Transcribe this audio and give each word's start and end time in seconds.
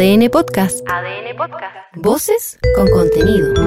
ADN 0.00 0.30
Podcast. 0.30 0.80
ADN 0.88 1.36
Podcast. 1.36 1.76
Voces 1.96 2.58
con 2.74 2.88
contenido. 2.88 3.52
Tú 3.52 3.60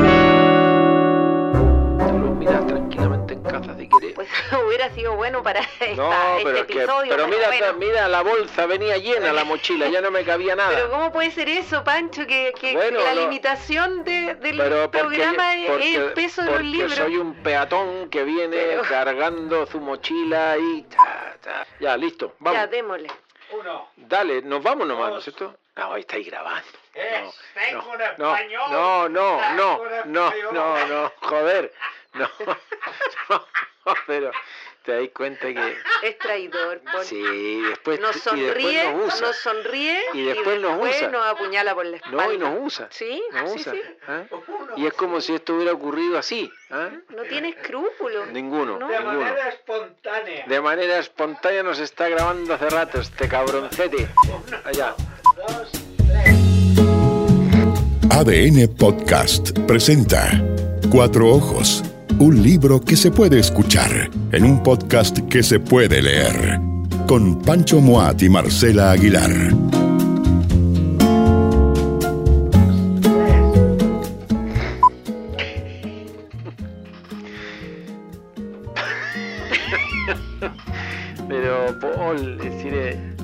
lo 2.18 2.32
miras 2.34 2.66
tranquilamente 2.66 3.36
en 3.36 3.44
casa 3.44 3.78
si 3.78 3.88
quieres. 3.88 4.16
Pues 4.16 4.28
hubiera 4.68 4.90
sido 4.96 5.16
bueno 5.16 5.44
para 5.44 5.60
esta- 5.60 5.96
no, 5.96 6.12
este 6.38 6.44
pero 6.44 6.58
es 6.58 6.66
que, 6.66 6.74
episodio. 6.80 7.12
pero 7.16 7.28
mira, 7.28 7.48
bueno. 7.50 7.74
mira 7.78 8.08
la 8.08 8.24
bolsa, 8.24 8.66
venía 8.66 8.98
llena 8.98 9.32
la 9.32 9.44
mochila, 9.44 9.90
ya 9.90 10.02
no 10.02 10.10
me 10.10 10.24
cabía 10.26 10.56
nada. 10.56 10.72
Pero 10.74 10.90
¿cómo 10.90 11.12
puede 11.12 11.30
ser 11.30 11.50
eso, 11.50 11.84
Pancho? 11.84 12.26
Que, 12.26 12.52
que 12.60 12.74
Bueno, 12.74 13.00
la 13.02 13.14
lo- 13.14 13.22
limitación 13.22 14.04
de- 14.04 14.34
del 14.34 14.58
programa 14.90 15.56
es- 15.56 15.70
porque- 15.70 15.92
es 15.92 15.98
el 16.00 16.14
peso 16.14 16.42
de 16.42 16.48
los 16.48 16.56
porque 16.56 16.68
libros. 16.68 16.96
soy 16.96 17.18
un 17.18 17.36
peatón 17.44 18.10
que 18.10 18.24
viene 18.24 18.58
Pero- 18.58 18.82
cargando 18.90 19.68
su 19.68 19.80
mochila 19.80 20.58
y... 20.58 20.82
ta, 20.84 21.36
ta. 21.44 21.68
Ya, 21.80 21.96
listo, 21.96 22.34
vamos. 22.40 22.60
Ya, 22.60 22.66
démosle. 22.66 23.10
Dale, 23.98 24.42
nos 24.42 24.64
vamos 24.64 24.88
nomás, 24.88 25.12
¿no 25.12 25.18
es 25.20 25.26
cierto? 25.26 25.56
No, 25.76 25.94
ahí 25.94 26.02
estáis 26.02 26.28
grabando. 26.28 26.68
Eh, 26.94 27.30
no, 27.72 27.98
no, 28.18 29.10
no, 29.10 29.10
no, 29.10 29.50
no, 29.50 30.04
no, 30.06 30.52
no, 30.52 30.88
no, 30.88 31.12
joder. 31.22 31.74
No, 32.14 32.30
no, 33.30 33.96
pero 34.06 34.32
te 34.84 34.92
das 35.00 35.10
cuenta 35.16 35.48
que... 35.48 35.78
Es 36.04 36.18
traidor. 36.20 36.80
Sí, 37.02 37.60
después, 37.70 38.00
Nos 38.00 38.16
y 38.16 38.20
sonríe, 38.20 38.52
después 38.84 38.94
nos 38.94 39.14
usa. 39.16 39.28
nos 39.28 39.36
sonríe 39.38 40.00
Y 40.14 40.26
después 40.26 40.60
nos 40.62 40.80
usa. 40.80 41.08
nos 41.08 41.26
apuñala 41.26 41.74
por 41.74 41.86
la 41.88 41.98
espalda. 41.98 42.26
No, 42.28 42.32
y 42.34 42.38
nos 42.38 42.56
usa. 42.60 42.88
Sí, 42.92 43.24
Nos 43.32 43.52
sí, 43.52 43.60
usa. 43.62 43.72
sí. 43.74 43.82
¿ah? 44.08 44.24
Y 44.78 44.86
es 44.86 44.94
como 44.94 45.22
si 45.22 45.34
esto 45.34 45.56
hubiera 45.56 45.72
ocurrido 45.74 46.20
así. 46.20 46.52
¿ah? 46.70 46.90
No 47.10 47.24
tiene 47.24 47.50
escrúpulos. 47.50 48.28
Ninguno. 48.28 48.78
No. 48.78 48.88
De 48.90 49.00
ninguno. 49.00 49.20
manera 49.22 49.50
espontánea. 49.50 50.46
De 50.46 50.62
manera 50.62 51.00
espontánea 51.00 51.64
nos 51.64 51.80
está 51.80 52.10
grabando 52.10 52.54
hace 52.54 52.70
rato 52.70 53.02
este 53.02 53.28
cabroncete. 53.28 54.08
Allá. 54.66 54.94
ADN 58.10 58.68
Podcast 58.78 59.58
presenta 59.68 60.44
Cuatro 60.90 61.30
Ojos, 61.30 61.84
un 62.20 62.44
libro 62.44 62.82
que 62.82 62.96
se 62.96 63.12
puede 63.12 63.40
escuchar 63.40 64.10
en 64.32 64.44
un 64.44 64.62
podcast 64.62 65.20
que 65.30 65.42
se 65.42 65.60
puede 65.60 66.02
leer, 66.02 66.60
con 67.08 67.42
Pancho 67.42 67.82
Moat 67.82 68.22
y 68.24 68.30
Marcela 68.30 68.92
Aguilar. 68.92 69.32
Pero, 81.28 81.80
Paul, 81.80 82.42
es 82.42 82.52
decir, 82.52 82.74
eh, 82.74 83.16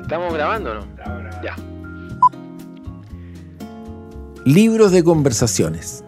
¿estamos 0.00 0.32
grabando 0.34 0.70
o 0.72 0.74
no? 0.74 0.86
Ya. 1.42 1.56
Libros 4.46 4.92
de 4.92 5.02
conversaciones, 5.02 6.04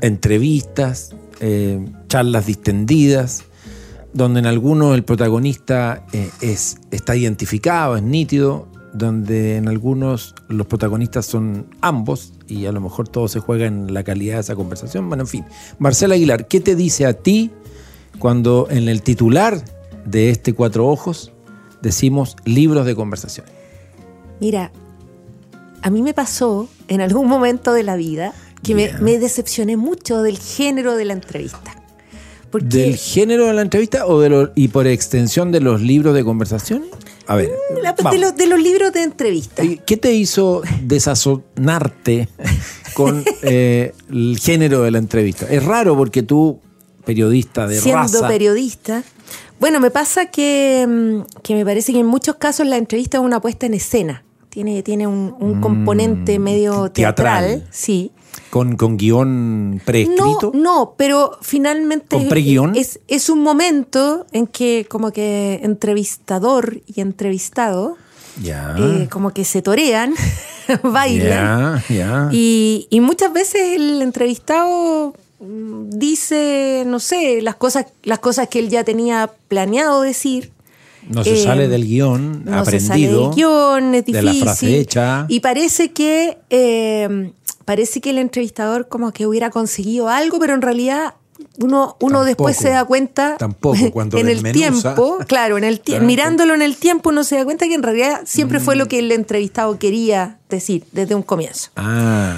entrevistas, 0.00 1.14
eh, 1.40 1.82
charlas 2.08 2.46
distendidas, 2.46 3.44
donde 4.12 4.40
en 4.40 4.46
algunos 4.46 4.94
el 4.96 5.04
protagonista 5.04 6.04
eh, 6.12 6.28
es, 6.40 6.78
está 6.90 7.14
identificado, 7.14 7.96
es 7.96 8.02
nítido, 8.02 8.66
donde 8.92 9.56
en 9.56 9.68
algunos 9.68 10.34
los 10.48 10.66
protagonistas 10.66 11.24
son 11.24 11.66
ambos 11.80 12.32
y 12.48 12.66
a 12.66 12.72
lo 12.72 12.80
mejor 12.80 13.08
todo 13.08 13.28
se 13.28 13.38
juega 13.38 13.66
en 13.66 13.94
la 13.94 14.02
calidad 14.02 14.34
de 14.34 14.40
esa 14.40 14.56
conversación. 14.56 15.08
Bueno, 15.08 15.22
en 15.22 15.28
fin. 15.28 15.44
Marcela 15.78 16.16
Aguilar, 16.16 16.48
¿qué 16.48 16.60
te 16.60 16.74
dice 16.74 17.06
a 17.06 17.14
ti 17.14 17.52
cuando 18.18 18.66
en 18.70 18.88
el 18.88 19.02
titular 19.02 19.64
de 20.04 20.30
este 20.30 20.52
Cuatro 20.52 20.88
Ojos 20.88 21.32
decimos 21.80 22.36
libros 22.44 22.86
de 22.86 22.96
conversaciones? 22.96 23.52
Mira, 24.40 24.72
a 25.84 25.90
mí 25.90 26.00
me 26.00 26.14
pasó 26.14 26.66
en 26.88 27.02
algún 27.02 27.28
momento 27.28 27.74
de 27.74 27.82
la 27.82 27.94
vida 27.94 28.32
que 28.62 28.74
me, 28.74 29.18
decepcioné 29.18 29.76
mucho 29.76 30.22
del 30.22 30.38
género 30.38 30.96
de 30.96 31.04
la 31.04 31.12
entrevista. 31.12 31.76
Porque 32.50 32.66
¿Del 32.68 32.96
género 32.96 33.48
de 33.48 33.52
la 33.52 33.60
entrevista 33.60 34.06
o 34.06 34.18
de 34.18 34.30
lo- 34.30 34.52
y 34.54 34.68
por 34.68 34.86
extensión 34.86 35.52
de 35.52 35.60
los 35.60 35.82
libros 35.82 36.14
de 36.14 36.24
conversaciones? 36.24 36.88
A 37.26 37.36
ver, 37.36 37.50
la- 37.82 37.92
de, 37.92 38.18
los, 38.18 38.34
de 38.34 38.46
los 38.46 38.58
libros 38.62 38.94
de 38.94 39.02
entrevista. 39.02 39.62
¿qué 39.84 39.96
te 39.98 40.14
hizo 40.14 40.62
desazonarte 40.80 42.28
con 42.94 43.22
eh, 43.42 43.92
el 44.10 44.38
género 44.40 44.82
de 44.82 44.90
la 44.90 44.98
entrevista? 44.98 45.46
Es 45.50 45.62
raro 45.62 45.94
porque 45.98 46.22
tú, 46.22 46.60
periodista 47.04 47.66
de 47.66 47.78
siendo 47.78 48.00
raza, 48.00 48.26
periodista. 48.28 49.02
Bueno, 49.60 49.80
me 49.80 49.90
pasa 49.90 50.26
que, 50.26 50.86
mm, 50.88 51.40
que 51.42 51.54
me 51.54 51.64
parece 51.66 51.92
que 51.92 51.98
en 52.00 52.06
muchos 52.06 52.36
casos 52.36 52.66
la 52.66 52.78
entrevista 52.78 53.18
es 53.18 53.22
una 53.22 53.42
puesta 53.42 53.66
en 53.66 53.74
escena. 53.74 54.23
Tiene, 54.54 54.84
tiene 54.84 55.04
un, 55.08 55.34
un 55.40 55.60
componente 55.60 56.38
medio 56.38 56.84
Mm, 56.84 56.90
teatral. 56.90 57.44
teatral, 57.44 57.68
sí. 57.72 58.12
con, 58.50 58.76
con 58.76 58.96
guion 58.96 59.74
No, 59.78 59.80
preescrito. 59.84 60.52
no, 60.54 60.94
pero 60.96 61.32
finalmente 61.42 62.14
¿Con 62.16 62.28
preguión? 62.28 62.76
es, 62.76 63.00
es 63.08 63.28
un 63.30 63.42
momento 63.42 64.26
en 64.30 64.46
que 64.46 64.86
como 64.88 65.10
que 65.10 65.58
entrevistador 65.64 66.80
y 66.86 67.00
entrevistado 67.00 67.96
Ya, 68.40 68.76
eh, 68.78 69.08
como 69.10 69.32
que 69.32 69.44
se 69.44 69.60
torean, 69.60 70.14
bailan. 70.84 71.44
Ah. 71.46 71.82
ya, 71.88 71.94
ya. 71.96 72.28
Y, 72.30 72.86
y 72.90 73.00
muchas 73.00 73.32
veces 73.32 73.60
el 73.74 74.02
entrevistado 74.02 75.14
mm, 75.40 75.90
dice, 75.90 76.84
no 76.86 77.00
sé, 77.00 77.42
las 77.42 77.56
cosas, 77.56 77.86
las 78.04 78.20
cosas 78.20 78.46
que 78.48 78.60
él 78.60 78.68
ya 78.70 78.84
tenía 78.84 79.32
planeado 79.48 80.02
decir. 80.02 80.52
No 81.08 81.24
se 81.24 81.34
eh, 81.34 81.42
sale 81.42 81.68
del 81.68 81.86
guion 81.86 82.44
No 82.44 82.64
se 82.64 82.80
sale 82.80 83.04
aprendido. 83.06 83.26
del 83.28 83.34
guion, 83.36 83.94
es 83.94 84.04
de 84.06 84.12
difícil. 84.12 84.24
la 84.40 84.44
frase 84.44 84.78
hecha. 84.78 85.26
Y 85.28 85.40
parece 85.40 85.92
que, 85.92 86.38
eh, 86.50 87.32
parece 87.64 88.00
que 88.00 88.10
el 88.10 88.18
entrevistador 88.18 88.88
como 88.88 89.12
que 89.12 89.26
hubiera 89.26 89.50
conseguido 89.50 90.08
algo, 90.08 90.38
pero 90.38 90.54
en 90.54 90.62
realidad 90.62 91.14
uno, 91.58 91.96
uno 92.00 92.18
Tampoco. 92.20 92.24
después 92.24 92.56
se 92.56 92.68
da 92.70 92.84
cuenta 92.84 93.36
Tampoco, 93.38 93.76
cuando 93.92 94.18
en 94.18 94.28
el 94.28 94.42
tiempo, 94.52 95.18
claro, 95.26 95.56
en 95.58 95.64
el 95.64 95.80
Claro. 95.80 96.04
mirándolo 96.04 96.54
en 96.54 96.62
el 96.62 96.76
tiempo 96.76 97.10
uno 97.10 97.22
se 97.24 97.36
da 97.36 97.44
cuenta 97.44 97.66
que 97.66 97.74
en 97.74 97.82
realidad 97.82 98.22
siempre 98.24 98.58
fue 98.60 98.74
Mm. 98.74 98.78
lo 98.78 98.86
que 98.88 98.98
el 98.98 99.12
entrevistado 99.12 99.78
quería 99.78 100.38
decir 100.48 100.84
desde 100.92 101.14
un 101.14 101.22
comienzo. 101.22 101.70
Ah. 101.76 102.36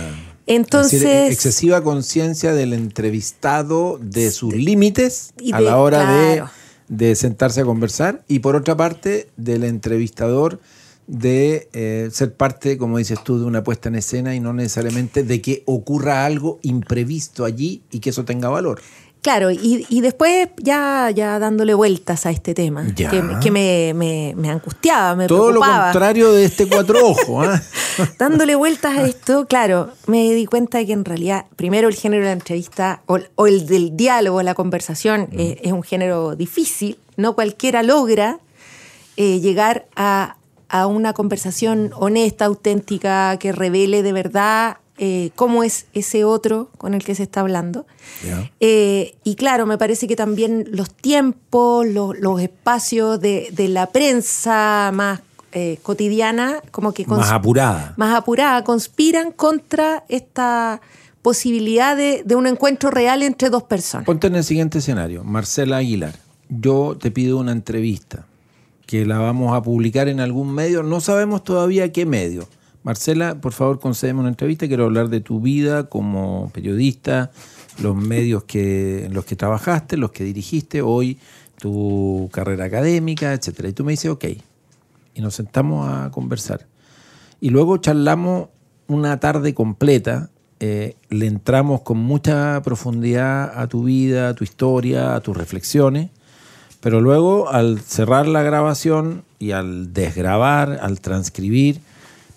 Entonces, 0.48 1.00
decir, 1.00 1.32
excesiva 1.32 1.82
conciencia 1.82 2.52
del 2.54 2.72
entrevistado 2.72 3.98
de 4.00 4.30
sus 4.30 4.54
límites 4.54 5.32
y 5.40 5.52
a 5.52 5.58
de- 5.58 5.62
la 5.64 5.78
hora 5.78 6.02
claro. 6.02 6.20
de, 6.20 6.42
de 6.88 7.14
sentarse 7.14 7.60
a 7.60 7.64
conversar 7.64 8.24
y 8.28 8.40
por 8.40 8.56
otra 8.56 8.76
parte 8.76 9.28
del 9.36 9.64
entrevistador 9.64 10.60
de 11.06 11.68
eh, 11.72 12.08
ser 12.12 12.34
parte, 12.34 12.78
como 12.78 12.98
dices 12.98 13.22
tú, 13.22 13.38
de 13.38 13.44
una 13.44 13.62
puesta 13.62 13.88
en 13.88 13.94
escena 13.94 14.34
y 14.34 14.40
no 14.40 14.52
necesariamente 14.52 15.22
de 15.22 15.40
que 15.40 15.62
ocurra 15.66 16.24
algo 16.24 16.58
imprevisto 16.62 17.44
allí 17.44 17.82
y 17.90 18.00
que 18.00 18.10
eso 18.10 18.24
tenga 18.24 18.48
valor. 18.48 18.80
Claro, 19.26 19.50
y, 19.50 19.84
y 19.88 20.02
después 20.02 20.50
ya, 20.58 21.10
ya 21.10 21.40
dándole 21.40 21.74
vueltas 21.74 22.26
a 22.26 22.30
este 22.30 22.54
tema, 22.54 22.86
Ya. 22.94 23.10
que, 23.10 23.20
que 23.42 23.50
me, 23.50 23.92
me, 23.92 24.34
me 24.36 24.50
angustiaba, 24.50 25.16
me 25.16 25.26
Todo 25.26 25.50
lo 25.50 25.58
contrario 25.60 26.30
de 26.32 26.44
este 26.44 26.68
cuatro 26.68 27.04
ojos. 27.08 27.44
¿ah? 27.48 27.60
Dándole 28.20 28.54
vueltas 28.54 28.96
a 28.96 29.02
esto, 29.04 29.46
claro, 29.48 29.90
me 30.06 30.32
di 30.32 30.46
cuenta 30.46 30.78
de 30.78 30.86
que 30.86 30.92
en 30.92 31.04
realidad, 31.04 31.46
primero 31.56 31.88
el 31.88 31.96
género 31.96 32.22
de 32.22 32.28
la 32.28 32.34
entrevista 32.34 33.02
o, 33.06 33.18
o 33.34 33.46
el 33.48 33.66
del 33.66 33.96
diálogo, 33.96 34.40
la 34.44 34.54
conversación, 34.54 35.28
eh, 35.32 35.58
es 35.60 35.72
un 35.72 35.82
género 35.82 36.36
difícil. 36.36 36.96
No 37.16 37.34
cualquiera 37.34 37.82
logra 37.82 38.38
eh, 39.16 39.40
llegar 39.40 39.86
a, 39.96 40.36
a 40.68 40.86
una 40.86 41.14
conversación 41.14 41.90
honesta, 41.96 42.44
auténtica, 42.44 43.36
que 43.40 43.50
revele 43.50 44.04
de 44.04 44.12
verdad 44.12 44.76
eh, 44.98 45.30
cómo 45.34 45.62
es 45.62 45.86
ese 45.92 46.24
otro 46.24 46.70
con 46.78 46.94
el 46.94 47.04
que 47.04 47.14
se 47.14 47.22
está 47.24 47.40
hablando. 47.40 47.86
Eh, 48.60 49.14
y 49.24 49.34
claro, 49.34 49.66
me 49.66 49.76
parece 49.78 50.06
que 50.08 50.16
también 50.16 50.66
los 50.70 50.90
tiempos, 50.90 51.86
los, 51.86 52.18
los 52.18 52.40
espacios 52.40 53.20
de, 53.20 53.48
de 53.52 53.68
la 53.68 53.86
prensa 53.88 54.90
más 54.94 55.20
eh, 55.52 55.78
cotidiana, 55.82 56.60
como 56.70 56.92
que 56.92 57.06
Más 57.06 57.30
apurada. 57.30 57.94
más 57.96 58.14
apurada, 58.14 58.62
conspiran 58.64 59.32
contra 59.32 60.04
esta 60.08 60.80
posibilidad 61.22 61.96
de, 61.96 62.22
de 62.24 62.34
un 62.34 62.46
encuentro 62.46 62.90
real 62.90 63.22
entre 63.22 63.50
dos 63.50 63.62
personas. 63.64 64.06
Ponte 64.06 64.26
en 64.28 64.36
el 64.36 64.44
siguiente 64.44 64.78
escenario. 64.78 65.24
Marcela 65.24 65.78
Aguilar, 65.78 66.14
yo 66.48 66.96
te 67.00 67.10
pido 67.10 67.38
una 67.38 67.52
entrevista 67.52 68.26
que 68.86 69.04
la 69.04 69.18
vamos 69.18 69.54
a 69.56 69.62
publicar 69.62 70.08
en 70.08 70.20
algún 70.20 70.54
medio. 70.54 70.82
No 70.82 71.00
sabemos 71.00 71.42
todavía 71.42 71.90
qué 71.90 72.06
medio. 72.06 72.46
Marcela, 72.86 73.40
por 73.40 73.52
favor, 73.52 73.80
concédeme 73.80 74.20
una 74.20 74.28
entrevista. 74.28 74.68
Quiero 74.68 74.84
hablar 74.84 75.08
de 75.08 75.20
tu 75.20 75.40
vida 75.40 75.88
como 75.88 76.52
periodista, 76.54 77.32
los 77.82 77.96
medios 77.96 78.44
que, 78.44 79.06
en 79.06 79.12
los 79.12 79.24
que 79.24 79.34
trabajaste, 79.34 79.96
los 79.96 80.12
que 80.12 80.22
dirigiste, 80.22 80.82
hoy 80.82 81.18
tu 81.58 82.30
carrera 82.32 82.66
académica, 82.66 83.32
etcétera. 83.32 83.70
Y 83.70 83.72
tú 83.72 83.82
me 83.82 83.90
dices, 83.90 84.12
ok. 84.12 84.26
Y 85.16 85.20
nos 85.20 85.34
sentamos 85.34 85.90
a 85.90 86.12
conversar. 86.12 86.68
Y 87.40 87.50
luego 87.50 87.78
charlamos 87.78 88.50
una 88.86 89.18
tarde 89.18 89.52
completa, 89.52 90.30
eh, 90.60 90.94
le 91.08 91.26
entramos 91.26 91.80
con 91.80 91.98
mucha 91.98 92.62
profundidad 92.62 93.58
a 93.58 93.66
tu 93.66 93.82
vida, 93.82 94.28
a 94.28 94.34
tu 94.34 94.44
historia, 94.44 95.16
a 95.16 95.20
tus 95.22 95.36
reflexiones, 95.36 96.10
pero 96.78 97.00
luego 97.00 97.48
al 97.48 97.80
cerrar 97.80 98.28
la 98.28 98.44
grabación 98.44 99.24
y 99.40 99.50
al 99.50 99.92
desgrabar, 99.92 100.78
al 100.80 101.00
transcribir, 101.00 101.80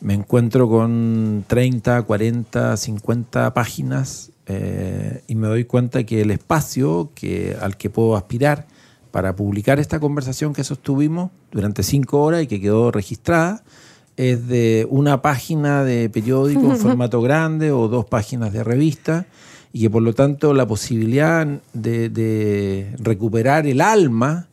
me 0.02 0.14
encuentro 0.14 0.70
con 0.70 1.44
30, 1.48 2.04
40, 2.04 2.78
50 2.78 3.54
páginas 3.54 4.32
eh, 4.46 5.24
y 5.28 5.36
me 5.36 5.48
doy 5.48 5.66
cuenta 5.66 6.04
que 6.04 6.22
el 6.22 6.32
espacio 6.32 7.12
que, 7.14 7.58
al 7.62 7.78
que 7.78 7.90
puedo 7.90 8.16
aspirar 8.16 8.68
para 9.12 9.36
publicar 9.36 9.80
esta 9.80 10.00
conversación 10.00 10.54
que 10.54 10.64
sostuvimos 10.64 11.32
durante 11.52 11.84
cinco 11.84 12.22
horas 12.24 12.44
y 12.44 12.48
que 12.48 12.62
quedó 12.62 12.92
registrada 12.92 13.64
es 14.18 14.48
de 14.48 14.88
una 14.90 15.22
página 15.22 15.84
de 15.84 16.10
periódico 16.10 16.72
en 16.72 16.78
formato 16.78 17.22
grande 17.22 17.72
o 17.72 17.88
dos 17.88 18.06
páginas 18.06 18.54
de 18.54 18.64
revista 18.64 19.26
y 19.74 19.82
que 19.82 19.90
por 19.90 20.02
lo 20.02 20.14
tanto 20.14 20.54
la 20.54 20.68
posibilidad 20.68 21.46
de, 21.74 22.10
de 22.10 22.96
recuperar 23.00 23.68
el 23.68 23.82
alma 23.82 24.48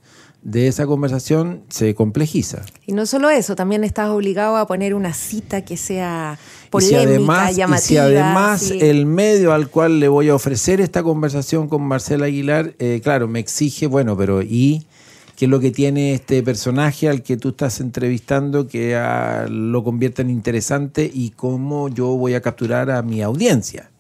de 0.47 0.69
esa 0.69 0.87
conversación 0.87 1.65
se 1.69 1.97
complejiza. 1.97 2.63
Y 2.87 2.93
no 2.93 3.05
solo 3.05 3.31
eso, 3.31 3.57
también 3.57 3.83
estás 3.83 4.11
obligado 4.11 4.57
a 4.57 4.69
poner 4.69 4.95
una 4.95 5.13
cita 5.13 5.65
que 5.65 5.77
sea 5.77 6.39
Y 6.67 6.71
polémica, 6.71 7.01
si 7.01 7.09
además, 7.09 7.51
y 7.51 7.55
llamativa. 7.57 7.81
si 7.81 7.97
además 7.97 8.61
sí. 8.61 8.79
el 8.81 9.07
medio 9.07 9.53
al 9.53 9.69
cual 9.69 9.99
le 9.99 10.07
voy 10.07 10.29
a 10.29 10.37
ofrecer 10.37 10.81
esta 10.81 11.03
conversación 11.03 11.69
con 11.69 11.83
Marcela 11.83 12.27
Aguilar, 12.27 12.77
eh, 12.79 13.01
claro, 13.03 13.27
me 13.27 13.41
exige, 13.41 13.89
bueno, 13.89 14.17
pero 14.17 14.41
¿y 14.41 14.87
qué 15.35 15.47
es 15.47 15.51
lo 15.51 15.59
que 15.59 15.73
tiene 15.73 16.15
este 16.15 16.45
personaje 16.45 17.09
al 17.09 17.25
que 17.25 17.37
tú 17.37 17.49
estás 17.49 17.81
entrevistando 17.81 18.69
que 18.69 18.95
ah, 18.95 19.47
lo 19.51 19.83
convierte 19.83 20.23
en 20.23 20.31
interesante 20.31 21.11
y 21.13 21.31
cómo 21.31 21.89
yo 21.89 22.07
voy 22.17 22.35
a 22.35 22.41
capturar 22.41 22.93
a 22.93 23.03
mi 23.03 23.21
audiencia? 23.21 23.91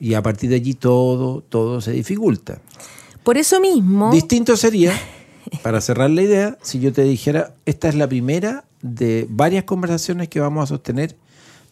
Y 0.00 0.14
a 0.14 0.22
partir 0.22 0.50
de 0.50 0.56
allí 0.56 0.74
todo, 0.74 1.40
todo 1.40 1.80
se 1.80 1.92
dificulta. 1.92 2.58
Por 3.24 3.38
eso 3.38 3.60
mismo, 3.60 4.12
Distinto 4.12 4.56
sería, 4.56 4.92
para 5.62 5.80
cerrar 5.80 6.10
la 6.10 6.22
idea, 6.22 6.58
si 6.62 6.78
yo 6.78 6.92
te 6.92 7.02
dijera, 7.02 7.54
esta 7.66 7.88
es 7.88 7.94
la 7.94 8.06
primera 8.08 8.64
de 8.82 9.26
varias 9.30 9.64
conversaciones 9.64 10.28
que 10.28 10.40
vamos 10.40 10.64
a 10.64 10.66
sostener 10.66 11.16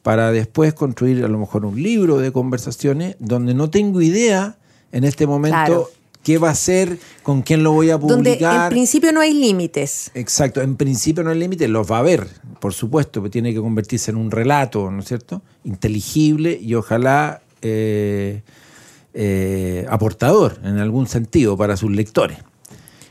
para 0.02 0.32
después 0.32 0.74
construir 0.74 1.24
a 1.24 1.28
lo 1.28 1.38
mejor 1.38 1.64
un 1.64 1.80
libro 1.80 2.18
de 2.18 2.32
conversaciones 2.32 3.16
donde 3.20 3.54
no 3.54 3.70
tengo 3.70 4.00
idea 4.00 4.56
en 4.90 5.04
este 5.04 5.26
momento 5.26 5.56
Claro. 5.56 5.90
qué 6.22 6.38
va 6.38 6.50
a 6.50 6.54
ser, 6.54 6.98
con 7.22 7.42
quién 7.42 7.62
lo 7.62 7.72
voy 7.72 7.90
a 7.90 7.98
donde 7.98 8.14
en 8.32 8.38
publicar. 8.38 8.70
principio 8.70 9.12
no 9.12 9.20
hay 9.20 9.32
límites. 9.34 10.10
Exacto, 10.14 10.60
en 10.62 10.76
principio 10.76 11.22
no 11.22 11.30
hay 11.30 11.38
límite, 11.38 11.68
los 11.68 11.90
va 11.90 11.96
a 11.96 12.00
haber, 12.00 12.26
por 12.60 12.72
supuesto, 12.72 13.20
pero 13.20 13.30
tiene 13.30 13.52
que 13.52 13.60
convertirse 13.60 14.10
en 14.10 14.16
un 14.16 14.30
relato, 14.30 14.90
¿no 14.90 15.00
es 15.00 15.06
cierto? 15.06 15.42
Inteligible 15.64 16.58
y 16.60 16.74
ojalá 16.74 17.42
eh, 17.60 18.42
eh, 19.14 19.86
aportador 19.88 20.58
en 20.64 20.78
algún 20.78 21.06
sentido 21.06 21.56
para 21.56 21.76
sus 21.76 21.90
lectores. 21.90 22.38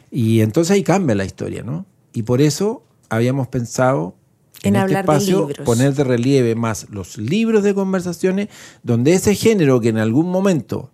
Y 0.09 0.41
entonces 0.41 0.71
ahí 0.71 0.83
cambia 0.83 1.15
la 1.15 1.25
historia, 1.25 1.63
¿no? 1.63 1.85
Y 2.13 2.23
por 2.23 2.41
eso 2.41 2.83
habíamos 3.09 3.47
pensado 3.47 4.15
En 4.63 4.75
en, 4.75 4.81
este 4.81 4.93
de 4.93 4.99
espacio 4.99 5.47
libros. 5.47 5.65
poner 5.65 5.93
de 5.93 6.03
relieve 6.03 6.55
más 6.55 6.87
los 6.89 7.17
libros 7.17 7.63
de 7.63 7.73
conversaciones, 7.73 8.49
donde 8.83 9.13
ese 9.13 9.35
género 9.35 9.79
que 9.79 9.89
en 9.89 9.97
algún 9.97 10.29
momento 10.29 10.91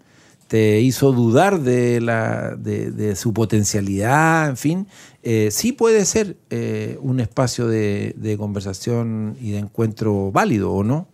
te 0.48 0.80
hizo 0.81 1.12
dudar 1.12 1.62
de, 1.62 2.00
la, 2.00 2.56
de, 2.56 2.92
de 2.92 3.15
su 3.15 3.33
potencialidad, 3.33 4.50
en 4.50 4.57
fin, 4.57 4.88
eh, 5.24 5.50
sí 5.51 5.74
puede 5.74 6.06
ser 6.06 6.38
eh, 6.50 6.98
un 7.01 7.19
espacio 7.19 7.68
de, 7.68 8.13
de 8.18 8.38
conversación 8.38 9.36
y 9.42 9.51
de 9.51 9.59
encuentro 9.59 10.31
válido, 10.31 10.71
¿o 10.71 10.83
no? 10.83 11.07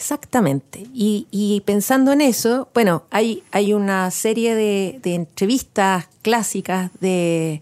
Exactamente. 0.00 0.86
Y, 0.94 1.26
y 1.30 1.60
pensando 1.66 2.12
en 2.12 2.22
eso, 2.22 2.68
bueno, 2.72 3.02
hay, 3.10 3.42
hay 3.52 3.74
una 3.74 4.10
serie 4.10 4.54
de, 4.54 4.98
de 5.02 5.14
entrevistas 5.14 6.08
clásicas 6.22 6.90
de, 7.02 7.60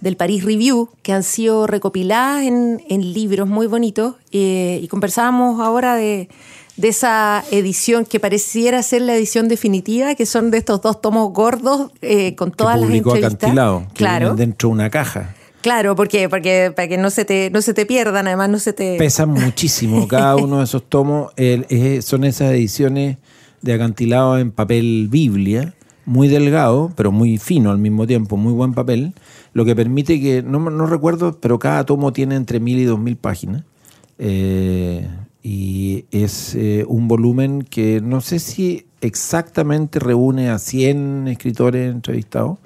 del 0.00 0.16
Paris 0.16 0.44
Review 0.44 0.88
que 1.02 1.12
han 1.12 1.22
sido 1.22 1.68
recopiladas 1.68 2.42
en, 2.42 2.82
en 2.88 3.12
libros 3.12 3.46
muy 3.48 3.68
bonitos 3.68 4.16
eh, 4.32 4.80
y 4.82 4.88
conversábamos 4.88 5.60
ahora 5.60 5.94
de, 5.94 6.28
de 6.76 6.88
esa 6.88 7.44
edición 7.52 8.04
que 8.04 8.18
pareciera 8.18 8.82
ser 8.82 9.02
la 9.02 9.14
edición 9.14 9.46
definitiva, 9.46 10.16
que 10.16 10.26
son 10.26 10.50
de 10.50 10.58
estos 10.58 10.82
dos 10.82 11.00
tomos 11.00 11.32
gordos 11.32 11.92
eh, 12.02 12.34
con 12.34 12.50
todas 12.50 12.80
que 12.80 12.80
las 12.80 12.90
entrevistas. 12.90 13.34
Acantilado, 13.34 13.86
que 13.88 13.94
claro, 13.94 14.34
dentro 14.34 14.70
de 14.70 14.72
una 14.74 14.90
caja. 14.90 15.36
Claro, 15.62 15.96
porque, 15.96 16.28
porque 16.28 16.72
para 16.74 16.88
que 16.88 16.96
no 16.98 17.10
se 17.10 17.24
te, 17.24 17.50
no 17.50 17.60
se 17.62 17.74
te 17.74 17.86
pierdan, 17.86 18.26
además 18.26 18.48
no 18.50 18.58
se 18.58 18.72
te... 18.72 18.96
Pesan 18.98 19.30
muchísimo 19.30 20.06
cada 20.08 20.36
uno 20.36 20.58
de 20.58 20.64
esos 20.64 20.84
tomos. 20.88 21.32
el- 21.36 21.66
es- 21.68 22.04
son 22.04 22.24
esas 22.24 22.52
ediciones 22.52 23.18
de 23.62 23.72
acantilado 23.72 24.38
en 24.38 24.50
papel 24.52 25.08
Biblia, 25.10 25.74
muy 26.04 26.28
delgado, 26.28 26.92
pero 26.96 27.10
muy 27.10 27.36
fino 27.38 27.70
al 27.70 27.78
mismo 27.78 28.06
tiempo, 28.06 28.36
muy 28.36 28.52
buen 28.52 28.74
papel, 28.74 29.12
lo 29.54 29.64
que 29.64 29.74
permite 29.74 30.20
que, 30.20 30.42
no, 30.42 30.58
no 30.70 30.86
recuerdo, 30.86 31.38
pero 31.40 31.58
cada 31.58 31.84
tomo 31.84 32.12
tiene 32.12 32.36
entre 32.36 32.60
mil 32.60 32.78
y 32.78 32.84
dos 32.84 32.98
mil 33.00 33.16
páginas. 33.16 33.64
Eh, 34.18 35.06
y 35.42 36.04
es 36.10 36.54
eh, 36.54 36.84
un 36.88 37.06
volumen 37.08 37.62
que 37.62 38.00
no 38.00 38.20
sé 38.20 38.38
si 38.38 38.86
exactamente 39.00 39.98
reúne 39.98 40.48
a 40.50 40.58
100 40.58 41.28
escritores 41.28 41.92
entrevistados, 41.92 42.58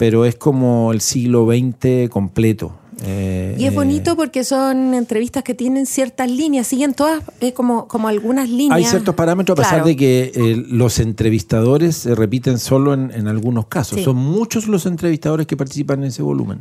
pero 0.00 0.24
es 0.24 0.34
como 0.34 0.92
el 0.94 1.02
siglo 1.02 1.46
XX 1.46 2.08
completo. 2.08 2.72
Eh, 3.04 3.54
Y 3.58 3.66
es 3.66 3.72
eh, 3.72 3.74
bonito 3.74 4.16
porque 4.16 4.44
son 4.44 4.94
entrevistas 4.94 5.44
que 5.44 5.52
tienen 5.52 5.84
ciertas 5.84 6.30
líneas, 6.30 6.66
siguen 6.66 6.94
todas 6.94 7.22
eh, 7.42 7.52
como, 7.52 7.86
como 7.86 8.08
algunas 8.08 8.48
líneas. 8.48 8.78
Hay 8.78 8.84
ciertos 8.86 9.14
parámetros, 9.14 9.58
a 9.58 9.62
pesar 9.62 9.84
de 9.84 9.96
que 9.96 10.32
eh, 10.34 10.64
los 10.68 11.00
entrevistadores 11.00 11.96
se 11.96 12.14
repiten 12.14 12.58
solo 12.58 12.94
en, 12.94 13.10
en 13.10 13.28
algunos 13.28 13.66
casos. 13.66 13.98
Sí. 13.98 14.04
Son 14.04 14.16
muchos 14.16 14.68
los 14.68 14.86
entrevistadores 14.86 15.46
que 15.46 15.58
participan 15.58 15.98
en 15.98 16.06
ese 16.06 16.22
volumen. 16.22 16.60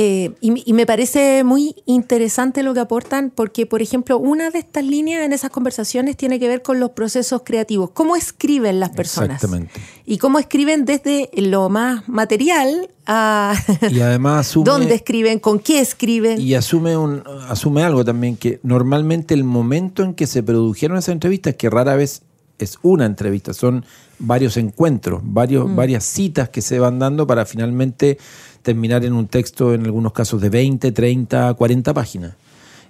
Eh, 0.00 0.30
y, 0.40 0.62
y 0.64 0.74
me 0.74 0.86
parece 0.86 1.42
muy 1.42 1.74
interesante 1.84 2.62
lo 2.62 2.72
que 2.72 2.78
aportan 2.78 3.32
porque, 3.34 3.66
por 3.66 3.82
ejemplo, 3.82 4.16
una 4.16 4.48
de 4.50 4.60
estas 4.60 4.84
líneas 4.84 5.24
en 5.24 5.32
esas 5.32 5.50
conversaciones 5.50 6.16
tiene 6.16 6.38
que 6.38 6.46
ver 6.46 6.62
con 6.62 6.78
los 6.78 6.90
procesos 6.90 7.42
creativos. 7.44 7.90
¿Cómo 7.90 8.14
escriben 8.14 8.78
las 8.78 8.90
personas? 8.90 9.42
Exactamente. 9.42 9.80
Y 10.06 10.18
cómo 10.18 10.38
escriben 10.38 10.84
desde 10.84 11.30
lo 11.34 11.68
más 11.68 12.08
material 12.08 12.88
a 13.06 13.54
Y 13.90 13.98
además 13.98 14.46
asume, 14.46 14.70
dónde 14.70 14.94
escriben, 14.94 15.40
con 15.40 15.58
qué 15.58 15.80
escriben. 15.80 16.40
y 16.40 16.54
asume, 16.54 16.96
un, 16.96 17.24
asume 17.48 17.82
algo 17.82 18.04
también, 18.04 18.36
que 18.36 18.60
normalmente 18.62 19.34
el 19.34 19.42
momento 19.42 20.04
en 20.04 20.14
que 20.14 20.28
se 20.28 20.44
produjeron 20.44 20.98
esas 20.98 21.14
entrevistas, 21.14 21.56
que 21.56 21.68
rara 21.70 21.96
vez 21.96 22.22
es 22.60 22.78
una 22.82 23.04
entrevista, 23.04 23.52
son 23.52 23.84
varios 24.18 24.56
encuentros, 24.56 25.20
varios, 25.24 25.74
varias 25.74 26.04
citas 26.04 26.48
que 26.48 26.60
se 26.60 26.78
van 26.78 26.98
dando 26.98 27.26
para 27.26 27.46
finalmente 27.46 28.18
terminar 28.62 29.04
en 29.04 29.12
un 29.12 29.26
texto, 29.26 29.74
en 29.74 29.84
algunos 29.84 30.12
casos 30.12 30.40
de 30.40 30.50
20, 30.50 30.92
30, 30.92 31.54
40 31.54 31.94
páginas. 31.94 32.34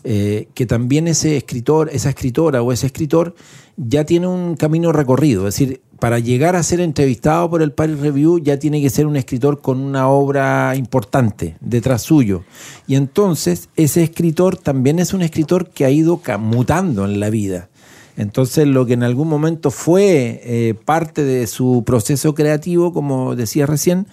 Eh, 0.04 0.48
que 0.54 0.64
también 0.64 1.08
ese 1.08 1.37
escritor, 1.37 1.90
esa 1.92 2.10
escritora 2.10 2.62
o 2.62 2.72
ese 2.72 2.87
escritor 2.87 3.34
ya 3.76 4.04
tiene 4.04 4.28
un 4.28 4.56
camino 4.56 4.92
recorrido. 4.92 5.48
Es 5.48 5.54
decir, 5.54 5.80
para 5.98 6.20
llegar 6.20 6.54
a 6.54 6.62
ser 6.62 6.80
entrevistado 6.80 7.50
por 7.50 7.62
el 7.62 7.72
Paris 7.72 7.98
Review 7.98 8.38
ya 8.38 8.58
tiene 8.58 8.80
que 8.80 8.90
ser 8.90 9.06
un 9.06 9.16
escritor 9.16 9.60
con 9.60 9.80
una 9.80 10.08
obra 10.08 10.76
importante 10.76 11.56
detrás 11.60 12.02
suyo. 12.02 12.44
Y 12.87 12.94
entonces 12.94 13.68
ese 13.75 14.04
escritor 14.04 14.56
también 14.56 15.00
es 15.00 15.12
un 15.12 15.22
escritor 15.22 15.68
que 15.68 15.84
ha 15.84 15.90
ido 15.90 16.20
mutando 16.38 17.04
en 17.04 17.18
la 17.18 17.30
vida. 17.30 17.68
Entonces 18.16 18.66
lo 18.66 18.87
que 18.87 18.94
en 18.94 19.02
algún 19.02 19.28
momento 19.28 19.70
fue 19.70 20.40
eh, 20.44 20.75
parte 20.84 21.25
de 21.25 21.46
su 21.46 21.82
proceso 21.84 22.34
creativo, 22.34 22.92
como 22.92 23.37
decía 23.37 23.66
recién, 23.66 24.06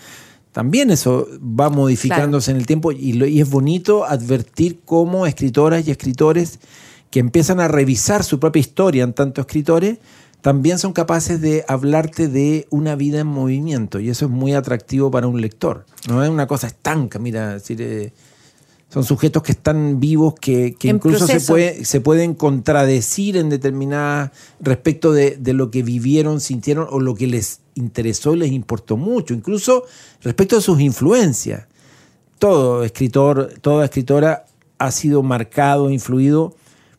también 0.55 0.89
eso 0.89 1.27
va 1.41 1.69
modificándose 1.69 2.49
en 2.51 2.55
el 2.55 2.65
tiempo 2.65 2.93
y, 2.93 3.11
lo- 3.11 3.25
y 3.25 3.41
es 3.41 3.49
bonito 3.49 4.05
advertir 4.05 4.79
cómo 4.85 5.27
escritoras 5.27 5.85
y 5.85 5.91
escritores 5.91 6.59
que 7.11 7.19
empiezan 7.19 7.59
a 7.59 7.67
revisar 7.67 8.23
su 8.23 8.39
propia 8.39 8.61
historia 8.61 9.03
en 9.03 9.11
tanto 9.11 9.41
escritores, 9.41 9.97
también 10.39 10.79
son 10.79 10.93
capaces 10.93 11.41
de 11.41 11.65
hablarte 11.67 12.29
de 12.29 12.67
una 12.69 12.95
vida 12.95 13.19
en 13.19 13.27
movimiento 13.27 13.99
y 13.99 14.09
eso 14.09 14.25
es 14.27 14.31
muy 14.31 14.53
atractivo 14.53 15.11
para 15.11 15.27
un 15.27 15.41
lector. 15.41 15.85
No 16.07 16.23
es 16.23 16.29
una 16.29 16.47
cosa 16.47 16.67
estanca, 16.67 17.19
mira, 17.19 17.57
es 17.57 17.63
decir, 17.63 17.81
eh, 17.81 18.13
son 18.87 19.03
sujetos 19.03 19.43
que 19.43 19.51
están 19.51 19.99
vivos, 19.99 20.35
que, 20.39 20.73
incluso 20.95 21.25
se, 21.27 21.33
puede, 21.51 21.83
se 21.83 21.99
pueden 21.99 22.33
contradecir 22.33 23.35
en 23.35 23.49
determinadas 23.49 24.31
respecto 24.61 25.11
de, 25.11 25.35
de 25.35 25.51
lo 25.51 25.69
que 25.69 25.83
vivieron, 25.83 26.39
sintieron 26.39 26.87
o 26.89 27.01
lo 27.01 27.13
que 27.15 27.27
les 27.27 27.59
interesó, 27.75 28.35
les 28.35 28.51
importó 28.51 28.97
mucho, 28.97 29.33
incluso 29.33 29.85
respecto 30.21 30.55
de 30.55 30.61
sus 30.61 30.79
influencias. 30.81 31.67
Todo 32.39 32.83
escritor, 32.83 33.53
toda 33.61 33.85
escritora 33.85 34.45
ha 34.77 34.91
sido 34.91 35.23
marcado, 35.23 35.89
influido 35.89 36.55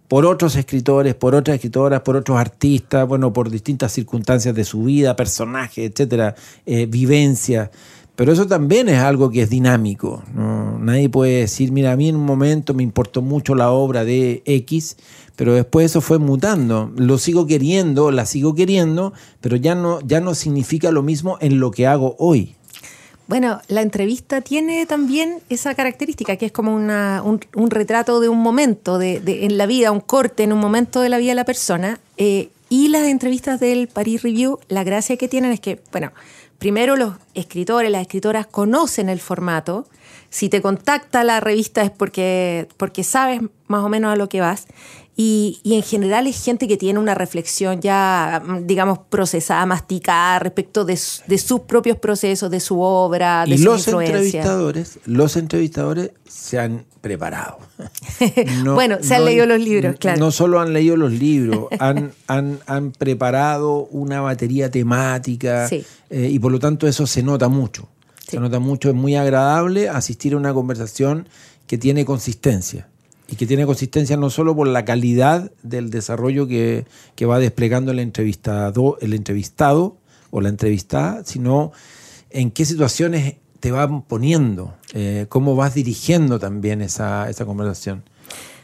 por 0.08 0.24
otros 0.24 0.56
escritores, 0.56 1.14
por 1.14 1.34
otras 1.34 1.56
escritoras, 1.56 2.00
por 2.02 2.16
otros 2.16 2.38
artistas, 2.38 3.06
bueno, 3.08 3.32
por 3.32 3.50
distintas 3.50 3.92
circunstancias 3.92 4.54
de 4.54 4.64
su 4.64 4.84
vida, 4.84 5.16
personajes, 5.16 5.90
etcétera, 5.90 6.34
eh, 6.64 6.86
vivencias. 6.86 7.70
Pero 8.14 8.32
eso 8.32 8.46
también 8.46 8.88
es 8.88 8.98
algo 8.98 9.30
que 9.30 9.42
es 9.42 9.50
dinámico. 9.50 10.22
¿no? 10.32 10.78
Nadie 10.78 11.10
puede 11.10 11.40
decir, 11.40 11.70
mira, 11.70 11.92
a 11.92 11.96
mí 11.96 12.08
en 12.08 12.16
un 12.16 12.24
momento 12.24 12.72
me 12.72 12.82
importó 12.82 13.20
mucho 13.20 13.54
la 13.54 13.70
obra 13.70 14.04
de 14.04 14.42
X, 14.46 14.96
pero 15.36 15.54
después 15.54 15.86
eso 15.86 16.00
fue 16.00 16.18
mutando. 16.18 16.90
Lo 16.96 17.18
sigo 17.18 17.46
queriendo, 17.46 18.10
la 18.10 18.26
sigo 18.26 18.54
queriendo, 18.54 19.12
pero 19.40 19.56
ya 19.56 19.74
no, 19.74 20.00
ya 20.00 20.20
no 20.20 20.34
significa 20.34 20.90
lo 20.90 21.02
mismo 21.02 21.38
en 21.40 21.60
lo 21.60 21.70
que 21.70 21.86
hago 21.86 22.16
hoy. 22.18 22.54
Bueno, 23.28 23.60
la 23.66 23.82
entrevista 23.82 24.40
tiene 24.40 24.86
también 24.86 25.40
esa 25.48 25.74
característica, 25.74 26.36
que 26.36 26.46
es 26.46 26.52
como 26.52 26.74
una- 26.74 27.22
un, 27.24 27.40
un 27.56 27.70
retrato 27.70 28.20
de 28.20 28.28
un 28.28 28.38
momento 28.38 28.98
de, 28.98 29.18
de- 29.20 29.44
en 29.46 29.58
la 29.58 29.66
vida, 29.66 29.90
un 29.90 30.00
corte 30.00 30.44
en 30.44 30.52
un 30.52 30.60
momento 30.60 31.00
de 31.00 31.08
la 31.08 31.18
vida 31.18 31.32
de 31.32 31.34
la 31.36 31.44
persona. 31.44 31.98
Eh, 32.18 32.50
y 32.68 32.88
las 32.88 33.06
entrevistas 33.08 33.58
del 33.60 33.88
Paris 33.88 34.22
Review, 34.22 34.58
la 34.68 34.84
gracia 34.84 35.16
que 35.16 35.26
tienen 35.28 35.50
es 35.52 35.58
que, 35.60 35.80
bueno, 35.90 36.12
primero 36.58 36.94
los 36.96 37.14
escritores, 37.34 37.90
las 37.90 38.02
escritoras 38.02 38.46
conocen 38.46 39.08
el 39.08 39.18
formato. 39.20 39.86
Si 40.30 40.48
te 40.48 40.62
contacta 40.62 41.24
la 41.24 41.40
revista 41.40 41.82
es 41.82 41.90
porque, 41.90 42.68
porque 42.76 43.02
sabes 43.02 43.40
más 43.66 43.84
o 43.84 43.88
menos 43.88 44.12
a 44.12 44.16
lo 44.16 44.28
que 44.28 44.40
vas. 44.40 44.66
Y, 45.18 45.60
y 45.62 45.76
en 45.76 45.82
general 45.82 46.26
es 46.26 46.44
gente 46.44 46.68
que 46.68 46.76
tiene 46.76 46.98
una 46.98 47.14
reflexión 47.14 47.80
ya, 47.80 48.42
mm, 48.44 48.66
digamos, 48.66 48.98
procesada, 49.08 49.64
masticada 49.64 50.38
respecto 50.40 50.84
de, 50.84 50.98
su- 50.98 51.22
de 51.26 51.38
sus 51.38 51.60
propios 51.60 51.96
procesos, 51.96 52.50
de 52.50 52.60
su 52.60 52.80
obra, 52.82 53.46
de 53.46 53.54
Y 53.54 53.58
su 53.58 53.64
los 53.64 53.78
influencia. 53.86 54.16
entrevistadores, 54.16 54.98
los 55.06 55.36
entrevistadores 55.36 56.10
se 56.28 56.58
han 56.58 56.84
preparado. 57.00 57.58
Bueno, 58.74 58.98
se 59.00 59.14
han 59.14 59.24
leído 59.24 59.46
los 59.46 59.58
libros, 59.60 59.96
claro. 59.98 60.18
No 60.18 60.30
solo 60.30 60.60
han 60.60 60.72
leído 60.72 60.96
los 60.96 61.12
libros, 61.12 61.68
han, 61.78 62.12
han, 62.26 62.58
han 62.66 62.92
preparado 62.92 63.86
una 63.90 64.20
batería 64.20 64.70
temática 64.70 65.66
Sí. 65.68 65.84
eh, 66.10 66.28
y 66.30 66.38
por 66.38 66.52
lo 66.52 66.58
tanto 66.58 66.86
eso 66.86 67.06
se 67.06 67.22
nota 67.22 67.48
mucho. 67.48 67.88
Sí. 68.20 68.32
Se 68.32 68.40
nota 68.40 68.58
mucho, 68.58 68.88
es 68.90 68.94
muy 68.94 69.14
agradable 69.16 69.88
asistir 69.88 70.34
a 70.34 70.36
una 70.36 70.52
conversación 70.52 71.28
que 71.66 71.78
tiene 71.78 72.04
consistencia. 72.04 72.88
Y 73.28 73.36
que 73.36 73.46
tiene 73.46 73.66
consistencia 73.66 74.16
no 74.16 74.30
solo 74.30 74.54
por 74.54 74.68
la 74.68 74.84
calidad 74.84 75.50
del 75.62 75.90
desarrollo 75.90 76.46
que, 76.46 76.86
que 77.16 77.26
va 77.26 77.38
desplegando 77.40 77.90
el 77.90 77.98
entrevistado, 77.98 78.98
el 79.00 79.14
entrevistado 79.14 79.96
o 80.30 80.40
la 80.40 80.48
entrevistada, 80.48 81.24
sino 81.24 81.72
en 82.30 82.50
qué 82.50 82.64
situaciones 82.64 83.34
te 83.60 83.72
van 83.72 84.02
poniendo, 84.02 84.74
eh, 84.92 85.26
cómo 85.28 85.56
vas 85.56 85.74
dirigiendo 85.74 86.38
también 86.38 86.82
esa, 86.82 87.28
esa 87.28 87.44
conversación. 87.44 88.04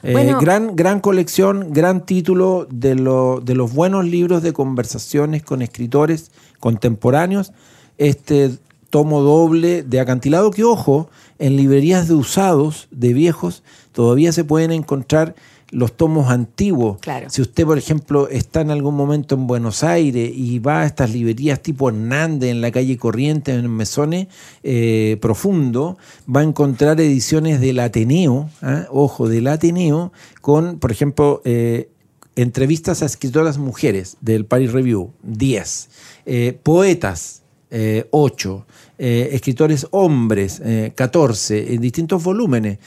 Eh, 0.04 0.12
Bueno. 0.12 0.38
gran, 0.40 0.76
gran 0.76 1.00
colección, 1.00 1.73
gran 1.73 2.04
título 2.07 2.66
de, 2.71 2.95
lo- 2.95 3.40
de 3.40 3.54
los 3.54 3.73
buenos 3.73 4.04
libros 4.04 4.42
de 4.42 4.52
conversaciones 4.52 5.42
con 5.42 5.62
escritores 5.62 6.31
contemporáneos. 6.61 7.52
Este 7.99 8.50
tomo 8.92 9.22
doble 9.22 9.82
de 9.82 10.00
acantilado 10.00 10.50
que, 10.50 10.64
ojo, 10.64 11.08
en 11.38 11.56
librerías 11.56 12.08
de 12.08 12.14
usados, 12.14 12.88
de 12.90 13.14
viejos, 13.14 13.62
todavía 13.92 14.32
se 14.32 14.44
pueden 14.44 14.70
encontrar 14.70 15.34
los 15.70 15.96
tomos 15.96 16.30
antiguos. 16.30 16.99
Claro. 17.00 17.30
Si 17.30 17.40
usted, 17.40 17.64
por 17.64 17.78
ejemplo, 17.78 18.28
está 18.28 18.61
en 18.61 18.70
algún 18.70 18.94
momento 18.94 19.34
en 19.34 19.46
Buenos 19.46 19.82
Aires 19.82 20.30
y 20.34 20.58
va 20.58 20.82
a 20.82 20.87
estas 20.87 21.11
librerías 21.11 21.62
tipo 21.62 21.88
Hernández 21.88 22.50
en 22.50 22.61
la 22.61 22.70
calle 22.70 22.99
Corriente, 22.99 23.54
en 23.54 23.75
Mesones 23.75 24.26
eh, 24.62 25.16
Profundo, 25.22 25.96
va 26.28 26.40
a 26.40 26.44
encontrar 26.44 27.00
ediciones 27.00 27.62
del 27.62 27.80
Ateneo, 27.80 28.50
¿ah? 28.61 28.84
ojo, 28.90 29.26
del 29.26 29.46
Ateneo, 29.46 30.12
con, 30.42 30.78
por 30.78 30.92
ejemplo, 30.92 31.40
eh, 31.46 31.88
entrevistas 32.37 33.02
a 33.02 33.06
escritoras 33.06 33.56
mujeres 33.56 34.18
del 34.20 34.44
Paris 34.44 34.72
Review, 34.72 35.12
10, 35.22 35.88
eh, 36.26 36.58
poetas, 36.62 37.41
eh, 37.73 38.07
8, 38.11 38.67
eh, 38.99 39.31
escritores 39.33 39.88
hombres, 39.91 40.61
eh, 40.64 40.93
14, 40.95 41.75
en 41.75 41.81
distintos 41.81 42.23
volúmenes. 42.23 42.79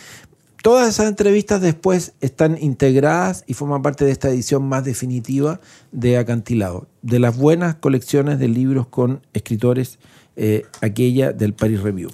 Todas 0.61 0.87
esas 0.87 1.07
entrevistas 1.09 1.61
después 1.61 2.13
están 2.21 2.57
integradas 2.61 3.43
y 3.45 3.53
forman 3.53 3.81
parte 3.81 4.05
de 4.05 4.11
esta 4.11 4.29
edición 4.29 4.63
más 4.67 4.85
definitiva 4.85 5.59
de 5.91 6.17
Acantilado, 6.17 6.87
de 7.01 7.19
las 7.19 7.37
buenas 7.37 7.75
colecciones 7.75 8.39
de 8.39 8.47
libros 8.47 8.87
con 8.87 9.21
escritores, 9.33 9.99
eh, 10.35 10.63
aquella 10.81 11.31
del 11.33 11.53
Paris 11.53 11.81
Review. 11.81 12.09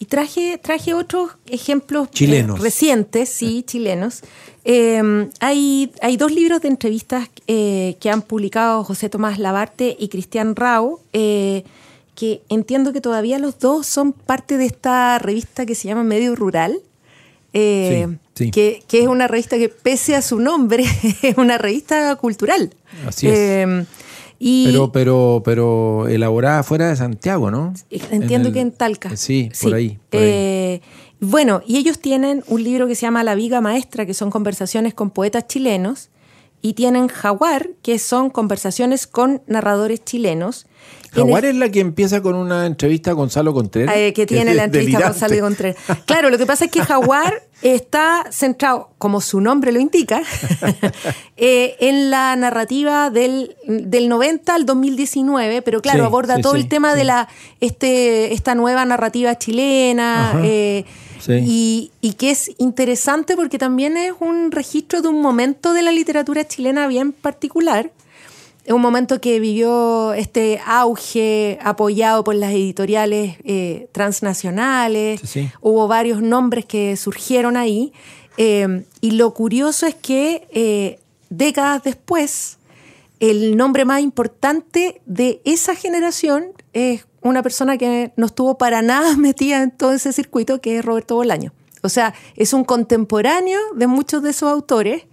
Y 0.00 0.04
traje, 0.04 0.58
traje 0.62 0.94
otros 0.94 1.32
ejemplos 1.46 2.06
eh, 2.08 2.10
Chilenos. 2.14 2.60
recientes, 2.60 3.28
sí, 3.30 3.62
chilenos. 3.66 4.22
Eh, 4.64 5.28
hay, 5.40 5.92
hay 6.00 6.16
dos 6.16 6.30
libros 6.30 6.60
de 6.60 6.68
entrevistas 6.68 7.28
eh, 7.46 7.96
que 8.00 8.10
han 8.10 8.22
publicado 8.22 8.84
José 8.84 9.08
Tomás 9.08 9.38
Labarte 9.38 9.96
y 9.98 10.08
Cristian 10.08 10.54
Rau, 10.54 11.00
eh, 11.12 11.64
que 12.18 12.42
entiendo 12.48 12.92
que 12.92 13.00
todavía 13.00 13.38
los 13.38 13.60
dos 13.60 13.86
son 13.86 14.12
parte 14.12 14.56
de 14.56 14.64
esta 14.66 15.20
revista 15.20 15.64
que 15.66 15.76
se 15.76 15.86
llama 15.86 16.02
Medio 16.02 16.34
Rural. 16.34 16.80
eh, 17.52 18.06
Sí, 18.34 18.44
sí. 18.46 18.50
Que, 18.50 18.82
que 18.88 19.02
es 19.02 19.06
una 19.06 19.28
revista 19.28 19.56
que, 19.56 19.68
pese 19.68 20.16
a 20.16 20.22
su 20.22 20.40
nombre, 20.40 20.84
es 21.22 21.36
una 21.36 21.58
revista 21.58 22.16
cultural. 22.16 22.74
Así 23.06 23.28
es. 23.28 23.34
Eh, 23.38 23.84
y 24.40 24.66
Pero, 24.66 24.90
pero, 24.92 25.42
pero 25.44 26.08
elaborada 26.08 26.62
fuera 26.64 26.88
de 26.88 26.96
Santiago, 26.96 27.50
¿no? 27.52 27.72
Entiendo 28.10 28.48
el- 28.48 28.54
que 28.54 28.60
en 28.60 28.72
Talca. 28.72 29.16
Sí, 29.16 29.50
por 29.62 29.74
ahí. 29.74 29.98
por 30.10 30.20
ahí. 30.20 30.26
Eh, 30.28 30.80
bueno, 31.20 31.62
y 31.66 31.76
ellos 31.78 32.00
tienen 32.00 32.42
un 32.48 32.62
libro 32.64 32.86
que 32.88 32.94
se 32.96 33.02
llama 33.02 33.22
La 33.24 33.34
Viga 33.36 33.60
Maestra, 33.60 34.06
que 34.06 34.14
son 34.14 34.30
conversaciones 34.30 34.92
con 34.94 35.10
poetas 35.10 35.46
chilenos, 35.46 36.08
y 36.62 36.72
tienen 36.74 37.06
Jaguar, 37.06 37.70
que 37.82 37.98
son 38.00 38.30
conversaciones 38.30 39.06
con 39.06 39.40
narradores 39.46 40.04
chilenos. 40.04 40.66
Jaguar 41.12 41.44
es 41.44 41.54
la 41.56 41.70
que 41.70 41.80
empieza 41.80 42.20
con 42.22 42.34
una 42.34 42.66
entrevista 42.66 43.10
a 43.10 43.14
Gonzalo 43.14 43.52
Contreras. 43.54 43.94
eh, 43.96 44.12
que 44.12 44.26
tiene 44.26 44.54
la 44.54 44.64
entrevista 44.64 44.98
con 45.00 45.12
delirante. 45.12 45.36
Gonzalo 45.36 45.42
Contreras. 45.42 46.04
Claro, 46.06 46.30
lo 46.30 46.38
que 46.38 46.46
pasa 46.46 46.66
es 46.66 46.70
que 46.70 46.82
Jaguar 46.82 47.42
está 47.62 48.24
centrado, 48.30 48.90
como 48.98 49.20
su 49.20 49.40
nombre 49.40 49.72
lo 49.72 49.80
indica, 49.80 50.22
eh, 51.36 51.76
en 51.80 52.10
la 52.10 52.36
narrativa 52.36 53.10
del, 53.10 53.56
del 53.66 54.08
90 54.08 54.54
al 54.54 54.66
2019, 54.66 55.62
pero 55.62 55.80
claro, 55.80 56.00
Sí, 56.00 56.04
aborda 56.06 56.36
sí, 56.36 56.42
todo 56.42 56.54
sí, 56.54 56.60
el 56.60 56.68
tema 56.68 56.94
de 56.94 57.04
la 57.04 57.28
este 57.60 58.32
esta 58.32 58.54
nueva 58.54 58.84
narrativa 58.84 59.36
chilena. 59.36 60.40
Eh, 60.44 60.84
y, 61.28 61.90
y 62.00 62.12
que 62.14 62.30
es 62.30 62.52
interesante 62.58 63.36
porque 63.36 63.58
también 63.58 63.96
es 63.96 64.12
un 64.20 64.50
registro 64.50 65.02
de 65.02 65.08
un 65.08 65.20
momento 65.20 65.74
de 65.74 65.82
la 65.82 65.92
literatura 65.92 66.46
chilena 66.46 66.86
bien 66.86 67.12
particular. 67.12 67.90
Es 68.68 68.74
un 68.74 68.82
momento 68.82 69.18
que 69.18 69.40
vivió 69.40 70.12
este 70.12 70.60
auge 70.66 71.58
apoyado 71.62 72.22
por 72.22 72.34
las 72.34 72.52
editoriales 72.52 73.38
eh, 73.44 73.88
transnacionales. 73.92 75.20
Sí, 75.22 75.26
sí. 75.26 75.50
Hubo 75.62 75.88
varios 75.88 76.20
nombres 76.20 76.66
que 76.66 76.94
surgieron 76.98 77.56
ahí. 77.56 77.94
Eh, 78.36 78.84
y 79.00 79.12
lo 79.12 79.32
curioso 79.32 79.86
es 79.86 79.94
que 79.94 80.46
eh, 80.52 81.00
décadas 81.30 81.82
después, 81.82 82.58
el 83.20 83.56
nombre 83.56 83.86
más 83.86 84.02
importante 84.02 85.00
de 85.06 85.40
esa 85.46 85.74
generación 85.74 86.48
es 86.74 87.06
una 87.22 87.42
persona 87.42 87.78
que 87.78 88.12
no 88.16 88.26
estuvo 88.26 88.58
para 88.58 88.82
nada 88.82 89.16
metida 89.16 89.62
en 89.62 89.70
todo 89.70 89.92
ese 89.92 90.12
circuito, 90.12 90.60
que 90.60 90.76
es 90.76 90.84
Roberto 90.84 91.14
Bolaño. 91.14 91.54
O 91.82 91.88
sea, 91.88 92.12
es 92.36 92.52
un 92.52 92.64
contemporáneo 92.64 93.60
de 93.74 93.86
muchos 93.86 94.22
de 94.22 94.28
esos 94.28 94.50
autores, 94.50 95.04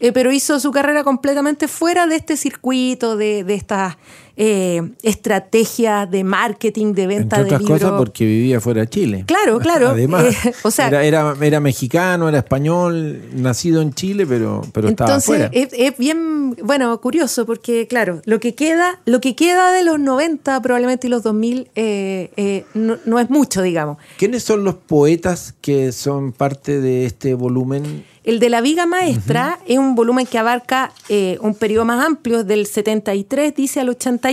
eh, 0.00 0.12
pero 0.12 0.32
hizo 0.32 0.58
su 0.58 0.70
carrera 0.70 1.04
completamente 1.04 1.68
fuera 1.68 2.06
de 2.06 2.16
este 2.16 2.36
circuito, 2.36 3.16
de, 3.16 3.44
de 3.44 3.54
estas 3.54 3.96
eh, 4.42 4.80
estrategias 5.02 6.10
de 6.10 6.24
marketing, 6.24 6.94
de 6.94 7.06
venta 7.06 7.36
Entre 7.36 7.38
de 7.40 7.44
otras 7.56 7.60
libros. 7.60 7.80
cosas 7.80 7.98
porque 7.98 8.24
vivía 8.24 8.58
fuera 8.58 8.80
de 8.80 8.88
Chile. 8.88 9.24
Claro, 9.26 9.58
claro. 9.58 9.88
Además, 9.90 10.24
Eh, 10.46 10.52
o 10.62 10.70
sea- 10.70 10.88
era, 10.88 11.04
era, 11.04 11.34
era 11.42 11.60
mexicano, 11.60 12.28
era 12.28 12.38
español, 12.38 13.20
nacido 13.34 13.82
en 13.82 13.92
Chile, 13.92 14.24
pero, 14.26 14.62
pero 14.72 14.88
estaba 14.88 15.10
Entonces 15.10 15.28
afuera. 15.46 15.50
es, 15.52 15.68
es 15.72 15.98
bien, 15.98 16.54
bueno, 16.62 16.98
curioso 17.00 17.44
porque, 17.44 17.86
claro, 17.86 18.22
lo 18.24 18.40
que 18.40 18.54
queda, 18.54 19.00
lo 19.04 19.20
que 19.20 19.34
queda 19.36 19.72
de 19.72 19.84
los 19.84 19.98
90 20.00 20.62
probablemente 20.62 21.06
y 21.08 21.10
los 21.10 21.22
2000 21.22 21.68
eh, 21.74 22.30
eh, 22.36 22.64
no, 22.74 22.96
no 23.04 23.18
es 23.18 23.28
mucho, 23.28 23.60
digamos. 23.60 23.98
¿Quiénes 24.18 24.42
son 24.42 24.64
los 24.64 24.74
poetas 24.76 25.54
que 25.60 25.92
son 25.92 26.32
parte 26.32 26.80
de 26.80 27.04
este 27.04 27.34
volumen? 27.34 28.04
El 28.22 28.38
de 28.38 28.50
la 28.50 28.60
Viga 28.60 28.84
Maestra 28.84 29.58
es 29.66 29.78
un 29.78 29.94
volumen 29.94 30.26
que 30.26 30.38
abarca 30.38 30.92
eh, 31.08 31.38
un 31.40 31.54
periodo 31.54 31.86
más 31.86 32.04
amplio, 32.04 32.44
del 32.44 32.66
73, 32.66 33.54
dice, 33.54 33.80
al 33.80 33.88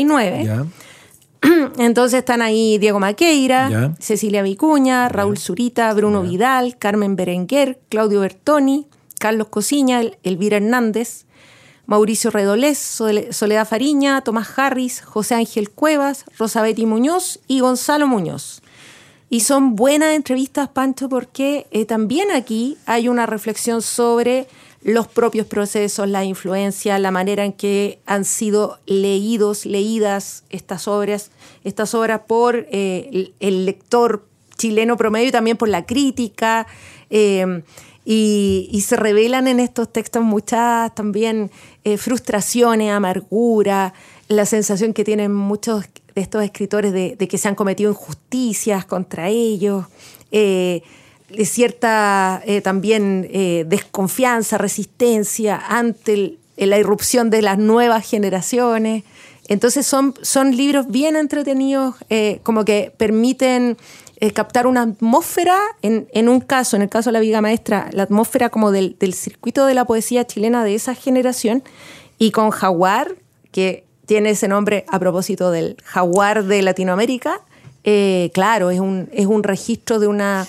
89. 0.06 0.44
¿Ya? 0.46 0.66
Entonces 1.78 2.20
están 2.20 2.42
ahí 2.42 2.78
Diego 2.78 3.00
Maqueira. 3.00 3.94
Cecilia 4.00 4.42
Vicuña, 4.42 5.08
Raúl 5.10 5.38
Zurita, 5.38 5.94
Bruno 5.94 6.22
Vidal, 6.24 6.78
Carmen 6.78 7.16
Berenguer, 7.16 7.80
Claudio 7.90 8.22
Bertoni, 8.22 8.88
Carlos 9.20 9.48
Cosiña, 9.50 10.02
El- 10.02 10.18
Elvira 10.24 10.58
Hernández, 10.58 11.26
Mauricio 11.86 12.32
Redolés, 12.32 12.78
Sole- 12.78 13.32
Soledad 13.32 13.68
Fariña, 13.68 14.22
Tomás 14.22 14.50
Harris, 14.58 15.02
José 15.02 15.36
Ángel 15.36 15.70
Cuevas, 15.70 16.26
Rosabetti 16.38 16.86
Muñoz 16.86 17.40
y 17.48 17.60
Gonzalo 17.62 18.08
Muñoz. 18.08 18.62
Y 19.30 19.42
son 19.42 19.76
buenas 19.76 20.16
entrevistas, 20.16 20.70
Pancho, 20.70 21.10
porque 21.10 21.68
eh, 21.72 21.86
también 21.86 22.32
aquí 22.32 22.78
hay 22.86 23.08
una 23.10 23.26
reflexión 23.26 23.82
sobre 23.82 24.48
los 24.88 25.06
propios 25.06 25.46
procesos, 25.46 26.08
la 26.08 26.24
influencia, 26.24 26.98
la 26.98 27.12
manera 27.12 27.44
en 27.44 27.52
que 27.52 28.00
han 28.06 28.24
sido 28.24 28.80
leídos, 28.86 29.66
leídas 29.66 30.46
estas 30.50 30.88
obras, 30.88 31.30
estas 31.66 31.94
obras 31.94 32.22
por 32.26 32.66
eh, 32.72 33.34
el, 33.42 33.66
lector 33.66 34.26
chileno 34.58 34.96
promedio 34.96 35.28
y 35.28 35.32
también 35.32 35.58
por 35.58 35.68
la 35.68 35.86
crítica. 35.86 36.68
eh, 37.10 37.64
y, 38.06 38.82
se 38.88 38.96
revelan 38.96 39.50
en 39.50 39.60
estos 39.60 39.92
textos 39.92 40.24
muchas 40.24 40.96
también 40.96 41.52
eh, 41.84 41.98
frustraciones, 41.98 42.90
amargura, 42.90 43.94
la 44.30 44.46
sensación 44.46 44.94
que 44.94 45.04
tienen 45.04 45.34
muchos 45.34 45.84
de 46.16 46.22
estos 46.22 46.42
escritores 46.42 46.94
de, 46.94 47.18
que 47.18 47.38
se 47.38 47.50
han 47.50 47.56
cometido 47.56 47.92
injusticias 47.92 48.86
contra 48.86 49.28
ellos, 49.28 49.88
cierta 51.46 52.42
eh, 52.46 52.62
también 52.62 53.28
eh, 53.32 53.66
desconfianza, 53.68 54.58
resistencia 54.58 55.62
ante 55.68 56.14
el- 56.14 56.40
la 56.58 56.78
irrupción 56.80 57.30
de 57.30 57.42
las 57.42 57.58
nuevas 57.58 58.10
generaciones. 58.10 59.04
Entonces 59.48 59.86
son, 59.86 60.14
son 60.22 60.56
libros 60.58 60.88
bien 60.88 61.16
entretenidos, 61.16 61.96
eh, 62.10 62.40
como 62.44 62.66
que 62.66 62.92
permiten 62.98 63.78
eh, 64.20 64.32
captar 64.32 64.66
una 64.66 64.82
atmósfera, 64.82 65.58
en, 65.84 66.08
en 66.12 66.28
un 66.28 66.40
caso, 66.40 66.76
en 66.76 66.82
el 66.82 66.90
caso 66.90 67.10
de 67.10 67.14
la 67.14 67.20
Viga 67.20 67.40
Maestra, 67.42 67.90
la 67.94 68.04
atmósfera 68.04 68.50
como 68.50 68.72
del, 68.72 68.96
del 69.00 69.14
circuito 69.14 69.68
de 69.68 69.76
la 69.76 69.86
poesía 69.86 70.26
chilena 70.26 70.64
de 70.64 70.74
esa 70.74 70.96
generación, 70.96 71.64
y 72.18 72.32
con 72.32 72.50
Jaguar, 72.50 73.14
que 73.52 73.84
tiene 74.08 74.32
ese 74.32 74.48
nombre 74.48 74.86
a 74.88 74.98
propósito 74.98 75.52
del 75.52 75.78
jaguar 75.84 76.46
de 76.46 76.64
Latinoamérica, 76.64 77.42
eh, 77.84 78.32
claro, 78.34 78.72
es 78.72 78.80
un, 78.80 79.08
es 79.14 79.28
un 79.28 79.44
registro 79.44 80.00
de 80.00 80.08
una 80.08 80.48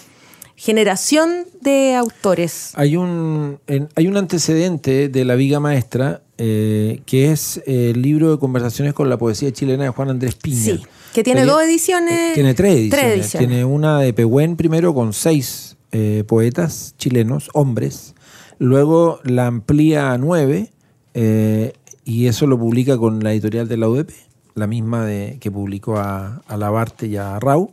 generación 0.59 1.45
de 1.61 1.95
autores. 1.95 2.73
Hay 2.75 2.97
un, 2.97 3.59
en- 3.69 3.88
hay 3.95 4.09
un 4.09 4.17
antecedente 4.17 5.09
de 5.09 5.25
La 5.25 5.37
Viga 5.37 5.61
Maestra 5.61 6.23
eh, 6.37 7.00
que 7.07 7.31
es 7.31 7.59
eh, 7.67 7.91
el 7.95 8.03
libro 8.03 8.33
de 8.33 8.38
conversaciones 8.38 8.93
con 8.93 9.09
la 9.09 9.17
poesía 9.17 9.53
chilena 9.53 9.85
de 9.85 9.91
Juan 9.91 10.11
Andrés 10.11 10.35
Piña. 10.35 10.57
Sí, 10.77 10.83
que 11.15 11.23
tiene 11.23 11.45
dos 11.45 11.62
ediciones. 11.62 12.35
Tiene 12.35 12.55
tres 12.55 12.75
ediciones. 12.75 13.00
Tres 13.07 13.15
ediciones. 13.21 13.49
Tiene 13.49 13.65
una 13.65 14.00
de 14.00 14.12
Pehuen 14.12 14.57
primero 14.57 14.93
con 14.95 15.12
seis 15.12 15.77
eh, 15.93 16.25
poetas 16.27 16.95
chilenos, 16.99 17.50
hombres. 17.55 18.15
Luego 18.59 19.21
la 19.23 19.47
amplía 19.47 20.12
a 20.12 20.19
nueve 20.19 20.71
eh, 21.15 21.73
y 22.05 22.27
eso 22.27 22.49
lo 22.49 22.59
publica 22.59 22.99
con 22.99 23.23
la 23.23 23.33
editorial 23.33 23.69
de 23.69 23.77
la 23.77 23.88
UDP, 23.88 24.11
la 24.57 24.67
misma 24.67 25.07
de, 25.07 25.38
que 25.41 25.53
publicó 25.53 25.99
a, 25.99 26.43
a 26.49 26.57
Labarte 26.57 27.07
y 27.07 27.17
a 27.17 27.38
Rau. 27.38 27.71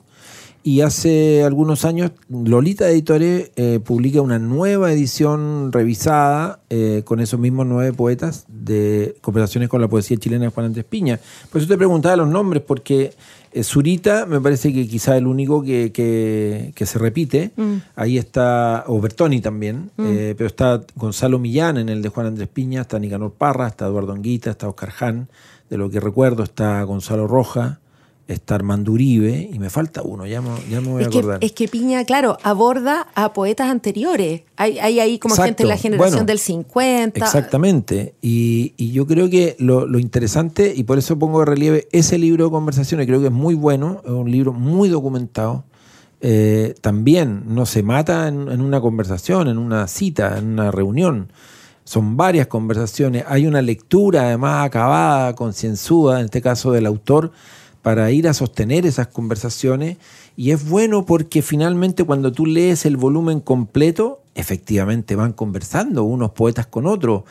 Y 0.67 0.81
hace 0.81 1.43
algunos 1.43 1.85
años 1.85 2.09
Lolita 2.27 2.89
Editores 2.89 3.51
eh, 3.55 3.79
publica 3.85 4.19
una 4.21 4.39
nueva 4.39 4.91
edición 4.91 5.71
revisada 5.71 6.59
eh, 6.71 7.03
con 7.05 7.19
esos 7.19 7.39
mismos 7.39 7.67
nueve 7.67 7.93
poetas 7.93 8.45
de 8.47 9.15
conversaciones 9.21 9.69
con 9.69 9.79
la 9.79 9.87
poesía 9.87 10.17
chilena 10.17 10.45
de 10.45 10.49
Juan 10.51 10.65
Andrés 10.65 10.85
Piña. 10.85 11.19
Por 11.51 11.61
eso 11.61 11.67
te 11.69 11.77
preguntaba 11.77 12.15
los 12.15 12.27
nombres, 12.27 12.63
porque 12.65 13.13
eh, 13.53 13.63
Zurita 13.63 14.25
me 14.25 14.41
parece 14.41 14.73
que 14.73 14.87
quizá 14.87 15.15
el 15.15 15.27
único 15.27 15.61
que, 15.61 15.91
que- 15.91 16.71
que 16.73 16.85
se 16.87 16.97
repite. 16.97 17.51
Ahí 17.95 18.17
está, 18.17 18.85
o 18.87 18.99
Bertoni 18.99 19.41
también, 19.41 19.91
eh, 19.99 20.33
pero 20.35 20.47
está 20.47 20.81
Gonzalo 20.95 21.37
Millán 21.37 21.77
en 21.77 21.89
el 21.89 22.01
de 22.01 22.09
Juan 22.09 22.25
Andrés 22.25 22.47
Piña, 22.47 22.81
está 22.81 22.97
Nicanor 22.97 23.33
Parra, 23.33 23.67
está 23.67 23.85
Eduardo 23.85 24.13
Anguita, 24.13 24.49
está 24.49 24.67
Oscar 24.67 24.91
Hahn, 24.99 25.27
de 25.69 25.77
lo 25.77 25.91
que 25.91 25.99
recuerdo 25.99 26.41
está 26.41 26.81
Gonzalo 26.81 27.27
Roja, 27.27 27.81
está 28.27 28.55
Armando 28.55 28.91
Uribe, 28.91 29.49
y 29.51 29.59
me 29.59 29.69
falta 29.69 30.01
uno, 30.01 30.25
ya 30.25 30.41
me, 30.41 30.49
ya 30.69 30.81
me 30.81 30.87
voy 30.87 31.03
a 31.03 31.05
Es 31.05 31.11
que, 31.11 31.17
acordar. 31.19 31.37
es 31.41 31.51
que 31.51 31.67
Piña, 31.67 32.03
claro, 32.05 32.37
aborda 32.41 33.07
a 33.13 33.33
poetas 33.33 33.69
anteriores. 33.69 34.41
Hay, 34.57 34.79
hay 34.79 34.99
ahí 34.99 35.19
como 35.19 35.35
Exacto. 35.35 35.47
gente 35.49 35.63
de 35.63 35.69
la 35.69 35.77
generación 35.77 36.11
Bueno, 36.11 36.25
del 36.25 36.39
50. 36.39 37.19
Exactamente. 37.19 38.15
Y, 38.21 38.73
y 38.77 38.91
yo 38.91 39.05
creo 39.05 39.29
que 39.29 39.55
lo, 39.59 39.85
lo 39.85 39.99
interesante, 39.99 40.73
y 40.75 40.83
por 40.85 40.97
eso 40.97 41.19
pongo 41.19 41.39
de 41.39 41.45
relieve 41.45 41.87
ese 41.91 42.17
libro 42.17 42.45
de 42.45 42.51
conversaciones, 42.51 43.05
creo 43.05 43.19
que 43.19 43.27
es 43.27 43.31
muy 43.31 43.53
bueno, 43.53 44.01
es 44.03 44.11
un 44.11 44.31
libro 44.31 44.53
muy 44.53 44.89
documentado. 44.89 45.63
Eh, 46.21 46.73
también 46.81 47.43
no 47.47 47.67
se 47.67 47.83
mata 47.83 48.27
en, 48.27 48.49
en 48.49 48.61
una 48.61 48.81
conversación, 48.81 49.47
en 49.47 49.59
una 49.59 49.87
cita, 49.87 50.37
en 50.39 50.47
una 50.53 50.71
reunión. 50.71 51.31
Son 51.83 52.17
varias 52.17 52.47
conversaciones. 52.47 53.23
Hay 53.27 53.45
una 53.45 53.61
lectura 53.61 54.23
además 54.23 54.65
acabada, 54.65 55.35
concienzuda, 55.35 56.19
en 56.19 56.25
este 56.25 56.41
caso 56.41 56.71
del 56.71 56.87
autor, 56.87 57.31
para 57.85 58.09
ir 58.09 58.27
a 58.27 58.33
sostener 58.33 58.87
esas 58.87 59.09
conversaciones. 59.09 59.97
Y 60.35 60.49
es 60.49 60.67
bueno 60.67 61.05
porque 61.05 61.43
finalmente 61.43 62.03
cuando 62.03 62.31
tú 62.31 62.47
lees 62.47 62.83
el 62.87 62.97
volumen 62.97 63.39
completo, 63.41 64.23
efectivamente 64.33 65.15
van 65.15 65.33
conversando 65.33 66.03
unos 66.03 66.31
poetas 66.31 66.65
con 66.65 66.87
otros, 66.87 67.25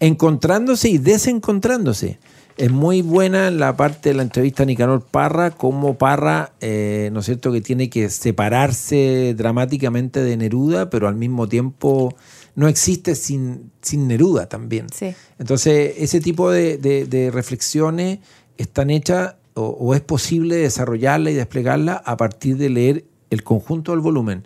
encontrándose 0.00 0.88
y 0.88 0.96
desencontrándose. 0.96 2.18
Es 2.56 2.70
muy 2.70 3.02
buena 3.02 3.50
la 3.50 3.76
parte 3.76 4.08
de 4.08 4.14
la 4.14 4.22
entrevista 4.22 4.62
a 4.62 4.66
Nicanor 4.66 5.04
Parra, 5.04 5.50
como 5.50 5.98
Parra, 5.98 6.52
eh, 6.62 7.10
¿no 7.12 7.20
es 7.20 7.26
cierto?, 7.26 7.52
que 7.52 7.60
tiene 7.60 7.90
que 7.90 8.08
separarse 8.08 9.34
dramáticamente 9.36 10.22
de 10.22 10.38
Neruda, 10.38 10.88
pero 10.88 11.06
al 11.06 11.16
mismo 11.16 11.48
tiempo 11.48 12.16
no 12.56 12.66
existe 12.66 13.14
sin, 13.14 13.70
sin 13.82 14.08
Neruda 14.08 14.48
también. 14.48 14.86
Sí. 14.90 15.14
Entonces, 15.38 15.96
ese 15.98 16.20
tipo 16.20 16.50
de, 16.50 16.78
de- 16.78 17.04
de 17.04 17.30
reflexiones 17.30 18.20
están 18.56 18.88
hechas 18.88 19.34
o, 19.58 19.94
es 19.94 20.00
posible 20.00 20.56
desarrollarla 20.56 21.30
y 21.30 21.34
desplegarla 21.34 21.94
a 22.04 22.16
partir 22.16 22.56
de 22.56 22.68
leer 22.68 23.04
el 23.30 23.42
conjunto 23.42 23.92
del 23.92 24.00
volumen. 24.00 24.44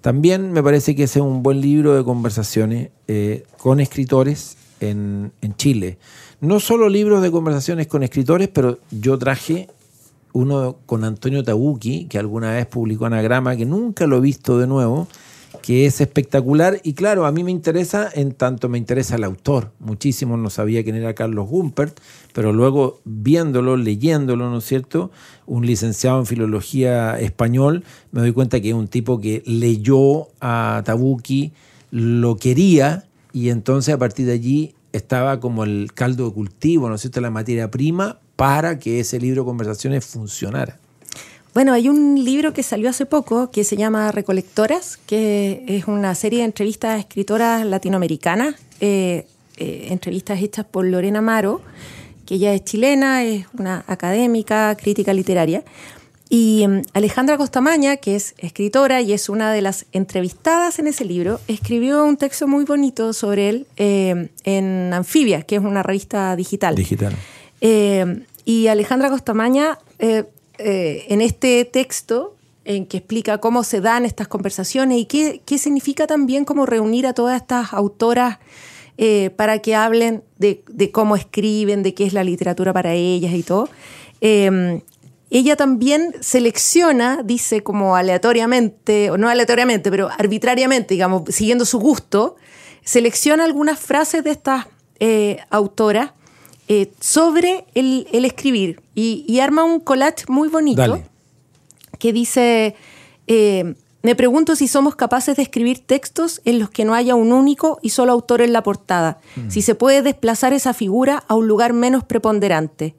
También 0.00 0.52
me 0.52 0.62
parece 0.62 0.94
que 0.94 1.04
ese 1.04 1.20
es 1.20 1.24
un 1.24 1.42
buen 1.42 1.60
libro 1.60 1.94
de 1.94 2.04
conversaciones 2.04 2.90
eh, 3.08 3.44
con 3.58 3.80
escritores 3.80 4.56
en, 4.80 5.32
Chile. 5.56 5.98
No 6.40 6.60
solo 6.60 6.88
libros 6.88 7.22
de 7.22 7.30
conversaciones 7.30 7.86
con 7.86 8.02
escritores, 8.02 8.48
pero 8.48 8.78
yo 8.90 9.18
traje 9.18 9.68
uno 10.32 10.76
con 10.84 11.04
Antonio 11.04 11.44
Tabucchi, 11.44 12.06
que 12.06 12.18
alguna 12.18 12.52
vez 12.52 12.66
publicó 12.66 13.06
Anagrama, 13.06 13.56
que 13.56 13.64
nunca 13.64 14.06
lo 14.06 14.18
he 14.18 14.20
visto 14.20 14.58
de 14.58 14.66
nuevo, 14.66 15.08
que 15.62 15.86
es 15.86 16.00
espectacular. 16.00 16.80
Y 16.82 16.94
claro, 16.94 17.26
a 17.26 17.32
mí 17.32 17.44
me 17.44 17.50
interesa, 17.50 18.10
en 18.12 18.32
tanto 18.32 18.68
me 18.68 18.78
interesa 18.78 19.16
el 19.16 19.24
autor. 19.24 19.72
Muchísimo 19.78 20.36
no 20.36 20.50
sabía 20.50 20.82
quién 20.84 20.96
era 20.96 21.14
Carlos 21.14 21.48
Gumpert, 21.48 21.98
pero 22.32 22.52
luego 22.52 23.00
viéndolo, 23.04 23.76
leyéndolo, 23.76 24.50
¿no 24.50 24.58
es 24.58 24.64
cierto? 24.64 25.10
Un 25.46 25.66
licenciado 25.66 26.18
en 26.18 26.26
filología 26.26 27.18
español, 27.18 27.84
me 28.12 28.20
doy 28.20 28.32
cuenta 28.32 28.60
que 28.60 28.70
es 28.70 28.74
un 28.74 28.88
tipo 28.88 29.20
que 29.20 29.42
leyó 29.46 30.28
a 30.40 30.82
Tabucchi, 30.84 31.52
lo 31.90 32.36
quería, 32.36 33.04
y 33.32 33.50
entonces 33.50 33.94
a 33.94 33.98
partir 33.98 34.26
de 34.26 34.32
allí 34.32 34.74
estaba 34.92 35.40
como 35.40 35.64
el 35.64 35.90
caldo 35.92 36.26
de 36.26 36.34
cultivo, 36.34 36.88
¿no 36.88 36.94
es 36.94 37.00
cierto?, 37.00 37.20
la 37.20 37.30
materia 37.30 37.70
prima 37.70 38.18
para 38.36 38.78
que 38.78 39.00
ese 39.00 39.18
libro 39.20 39.44
conversaciones 39.44 40.04
funcionara. 40.04 40.78
Bueno, 41.54 41.72
hay 41.72 41.88
un 41.88 42.24
libro 42.24 42.52
que 42.52 42.64
salió 42.64 42.90
hace 42.90 43.06
poco 43.06 43.52
que 43.52 43.62
se 43.62 43.76
llama 43.76 44.10
Recolectoras, 44.10 44.98
que 45.06 45.64
es 45.68 45.86
una 45.86 46.16
serie 46.16 46.40
de 46.40 46.46
entrevistas 46.46 46.96
a 46.96 46.98
escritoras 46.98 47.64
latinoamericanas, 47.64 48.56
eh, 48.80 49.28
eh, 49.56 49.86
entrevistas 49.90 50.42
hechas 50.42 50.66
por 50.66 50.84
Lorena 50.84 51.20
Amaro, 51.20 51.60
que 52.26 52.34
ella 52.34 52.52
es 52.54 52.64
chilena, 52.64 53.22
es 53.22 53.46
una 53.56 53.84
académica, 53.86 54.76
crítica 54.76 55.14
literaria. 55.14 55.62
Y 56.28 56.66
mm, 56.66 56.82
Alejandra 56.92 57.36
Costamaña, 57.36 57.98
que 57.98 58.16
es 58.16 58.34
escritora 58.38 59.00
y 59.00 59.12
es 59.12 59.28
una 59.28 59.52
de 59.52 59.62
las 59.62 59.86
entrevistadas 59.92 60.80
en 60.80 60.88
ese 60.88 61.04
libro, 61.04 61.40
escribió 61.46 62.04
un 62.04 62.16
texto 62.16 62.48
muy 62.48 62.64
bonito 62.64 63.12
sobre 63.12 63.48
él 63.50 63.66
eh, 63.76 64.28
en 64.42 64.92
Anfibia, 64.92 65.42
que 65.42 65.54
es 65.54 65.62
una 65.62 65.84
revista 65.84 66.34
digital. 66.34 66.74
Digital. 66.74 67.14
Eh, 67.60 68.24
y 68.44 68.66
Alejandra 68.66 69.08
Costamaña, 69.08 69.78
eh, 69.98 70.24
eh, 70.58 71.06
en 71.08 71.20
este 71.20 71.64
texto, 71.64 72.36
en 72.64 72.86
que 72.86 72.98
explica 72.98 73.38
cómo 73.38 73.62
se 73.62 73.80
dan 73.80 74.04
estas 74.04 74.28
conversaciones 74.28 74.98
y 74.98 75.04
qué, 75.06 75.42
qué 75.44 75.58
significa 75.58 76.06
también 76.06 76.44
como 76.44 76.66
reunir 76.66 77.06
a 77.06 77.12
todas 77.12 77.40
estas 77.40 77.72
autoras 77.72 78.38
eh, 78.96 79.30
para 79.36 79.58
que 79.58 79.74
hablen 79.74 80.22
de, 80.38 80.62
cómo 80.92 81.16
escriben, 81.16 81.82
de 81.82 81.94
qué 81.94 82.04
es 82.04 82.12
la 82.12 82.22
literatura 82.22 82.72
para 82.72 82.94
ellas 82.94 83.32
y 83.34 83.42
todo. 83.42 83.68
Eh, 84.20 84.80
ella 85.30 85.56
también 85.56 86.14
selecciona, 86.20 87.22
dice 87.24 87.64
como 87.64 87.96
aleatoriamente, 87.96 89.10
o 89.10 89.18
no 89.18 89.28
aleatoriamente, 89.28 89.90
pero 89.90 90.08
arbitrariamente, 90.16 90.94
digamos, 90.94 91.22
siguiendo 91.28 91.64
su 91.64 91.80
gusto, 91.80 92.36
selecciona 92.84 93.42
algunas 93.42 93.80
frases 93.80 94.22
de 94.22 94.30
estas 94.30 94.66
eh, 95.00 95.38
autoras 95.50 96.12
eh, 96.68 96.92
sobre 97.00 97.66
el, 97.74 98.06
el 98.12 98.24
escribir 98.24 98.80
y, 98.94 99.24
y 99.28 99.40
arma 99.40 99.64
un 99.64 99.80
collage 99.80 100.24
muy 100.28 100.48
bonito 100.48 100.80
Dale. 100.80 101.04
que 101.98 102.12
dice, 102.12 102.74
eh, 103.26 103.74
me 104.02 104.14
pregunto 104.14 104.56
si 104.56 104.68
somos 104.68 104.96
capaces 104.96 105.36
de 105.36 105.42
escribir 105.42 105.78
textos 105.78 106.42
en 106.44 106.58
los 106.58 106.70
que 106.70 106.84
no 106.84 106.94
haya 106.94 107.14
un 107.14 107.32
único 107.32 107.78
y 107.82 107.90
solo 107.90 108.12
autor 108.12 108.42
en 108.42 108.52
la 108.52 108.62
portada, 108.62 109.18
si 109.48 109.62
se 109.62 109.74
puede 109.74 110.02
desplazar 110.02 110.52
esa 110.52 110.74
figura 110.74 111.24
a 111.26 111.34
un 111.34 111.48
lugar 111.48 111.72
menos 111.72 112.04
preponderante. 112.04 112.94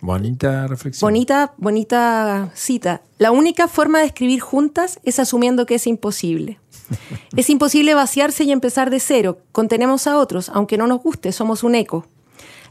Bonita 0.00 0.66
reflexión. 0.66 1.06
Bonita, 1.06 1.54
bonita 1.56 2.50
cita. 2.54 3.02
La 3.18 3.30
única 3.30 3.66
forma 3.66 4.00
de 4.00 4.06
escribir 4.06 4.40
juntas 4.40 5.00
es 5.04 5.18
asumiendo 5.18 5.64
que 5.64 5.76
es 5.76 5.86
imposible. 5.86 6.58
es 7.36 7.48
imposible 7.50 7.94
vaciarse 7.94 8.44
y 8.44 8.52
empezar 8.52 8.90
de 8.90 9.00
cero. 9.00 9.38
Contenemos 9.52 10.06
a 10.06 10.18
otros, 10.18 10.50
aunque 10.50 10.76
no 10.76 10.86
nos 10.86 11.02
guste, 11.02 11.32
somos 11.32 11.62
un 11.62 11.74
eco. 11.74 12.04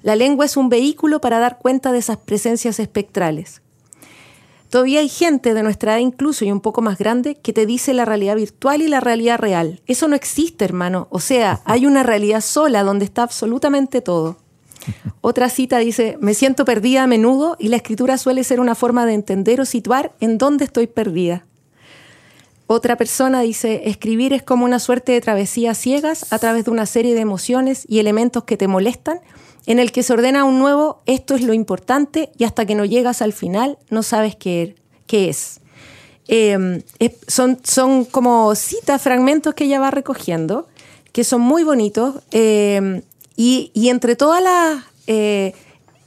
La 0.05 0.15
lengua 0.15 0.45
es 0.45 0.55
un 0.55 0.69
vehículo 0.69 1.19
para 1.19 1.39
dar 1.39 1.57
cuenta 1.57 1.91
de 1.91 1.97
esas 1.97 2.17
presencias 2.17 2.79
espectrales. 2.79 3.63
Todavía 4.69 4.99
hay 4.99 5.09
gente 5.09 5.55
de 5.55 5.63
nuestra 5.63 5.93
edad 5.93 5.99
incluso 5.99 6.45
y 6.45 6.51
un 6.51 6.61
poco 6.61 6.83
más 6.83 6.99
grande 6.99 7.33
que 7.33 7.53
te 7.53 7.65
dice 7.65 7.91
la 7.95 8.05
realidad 8.05 8.35
virtual 8.35 8.83
y 8.83 8.87
la 8.87 8.99
realidad 8.99 9.39
real. 9.39 9.81
Eso 9.87 10.07
no 10.07 10.15
existe, 10.15 10.63
hermano. 10.63 11.07
O 11.09 11.19
sea, 11.19 11.61
hay 11.65 11.87
una 11.87 12.03
realidad 12.03 12.41
sola 12.41 12.83
donde 12.83 13.03
está 13.03 13.23
absolutamente 13.23 13.99
todo. 13.99 14.37
Otra 15.21 15.49
cita 15.49 15.79
dice, 15.79 16.19
me 16.21 16.35
siento 16.35 16.65
perdida 16.65 17.01
a 17.01 17.07
menudo 17.07 17.55
y 17.57 17.69
la 17.69 17.77
escritura 17.77 18.19
suele 18.19 18.43
ser 18.43 18.59
una 18.59 18.75
forma 18.75 19.07
de 19.07 19.15
entender 19.15 19.59
o 19.59 19.65
situar 19.65 20.13
en 20.19 20.37
dónde 20.37 20.65
estoy 20.65 20.85
perdida. 20.85 21.47
Otra 22.67 22.95
persona 22.95 23.41
dice, 23.41 23.89
escribir 23.89 24.33
es 24.33 24.43
como 24.43 24.65
una 24.65 24.77
suerte 24.77 25.13
de 25.13 25.21
travesía 25.21 25.73
ciegas 25.73 26.31
a 26.31 26.37
través 26.37 26.65
de 26.65 26.71
una 26.71 26.85
serie 26.85 27.15
de 27.15 27.21
emociones 27.21 27.85
y 27.89 27.97
elementos 27.97 28.43
que 28.43 28.55
te 28.55 28.67
molestan, 28.67 29.19
en 29.65 29.79
el 29.79 29.91
que 29.91 30.03
se 30.03 30.13
ordena 30.13 30.43
un 30.43 30.59
nuevo, 30.59 31.01
esto 31.05 31.35
es 31.35 31.41
lo 31.41 31.53
importante, 31.53 32.31
y 32.37 32.43
hasta 32.43 32.65
que 32.65 32.75
no 32.75 32.85
llegas 32.85 33.21
al 33.21 33.33
final 33.33 33.77
no 33.89 34.03
sabes 34.03 34.35
qué, 34.35 34.75
qué 35.07 35.29
es. 35.29 35.59
Es- 36.27 37.11
son, 37.27 37.59
son 37.63 38.05
como 38.05 38.53
citas, 38.55 39.01
fragmentos 39.01 39.53
que 39.53 39.65
ella 39.65 39.79
va 39.79 39.91
recogiendo, 39.91 40.67
que 41.11 41.23
son 41.23 41.41
muy 41.41 41.63
bonitos, 41.63 42.15
eh, 42.31 43.01
y, 43.35 43.71
y 43.73 43.89
entre 43.89 44.15
todas 44.15 44.41
las 44.41 44.83
eh, 45.07 45.53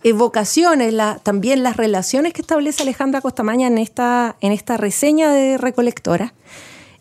evocaciones, 0.02 0.94
también 1.22 1.62
las 1.62 1.76
relaciones 1.76 2.32
que 2.32 2.40
establece 2.40 2.82
Alejandra 2.82 3.20
Costamaña 3.20 3.66
en 3.66 3.78
esta, 3.78 4.36
en 4.40 4.52
esta 4.52 4.76
reseña 4.76 5.30
de 5.32 5.58
Recolectora, 5.58 6.34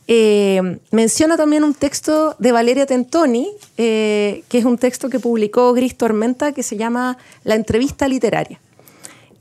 eh, 0.08 0.80
menciona 0.92 1.36
también 1.38 1.64
un 1.64 1.74
texto 1.74 2.36
de 2.40 2.52
Valeria 2.52 2.86
Tentoni, 2.86 3.50
eh, 3.78 4.44
que 4.48 4.58
es 4.58 4.66
un 4.66 4.78
texto 4.78 5.10
que 5.10 5.20
publicó 5.20 5.74
Gris 5.74 5.98
Tormenta, 5.98 6.54
que 6.54 6.64
se 6.64 6.78
llama 6.78 7.18
La 7.44 7.56
entrevista 7.56 8.08
literaria. 8.08 8.60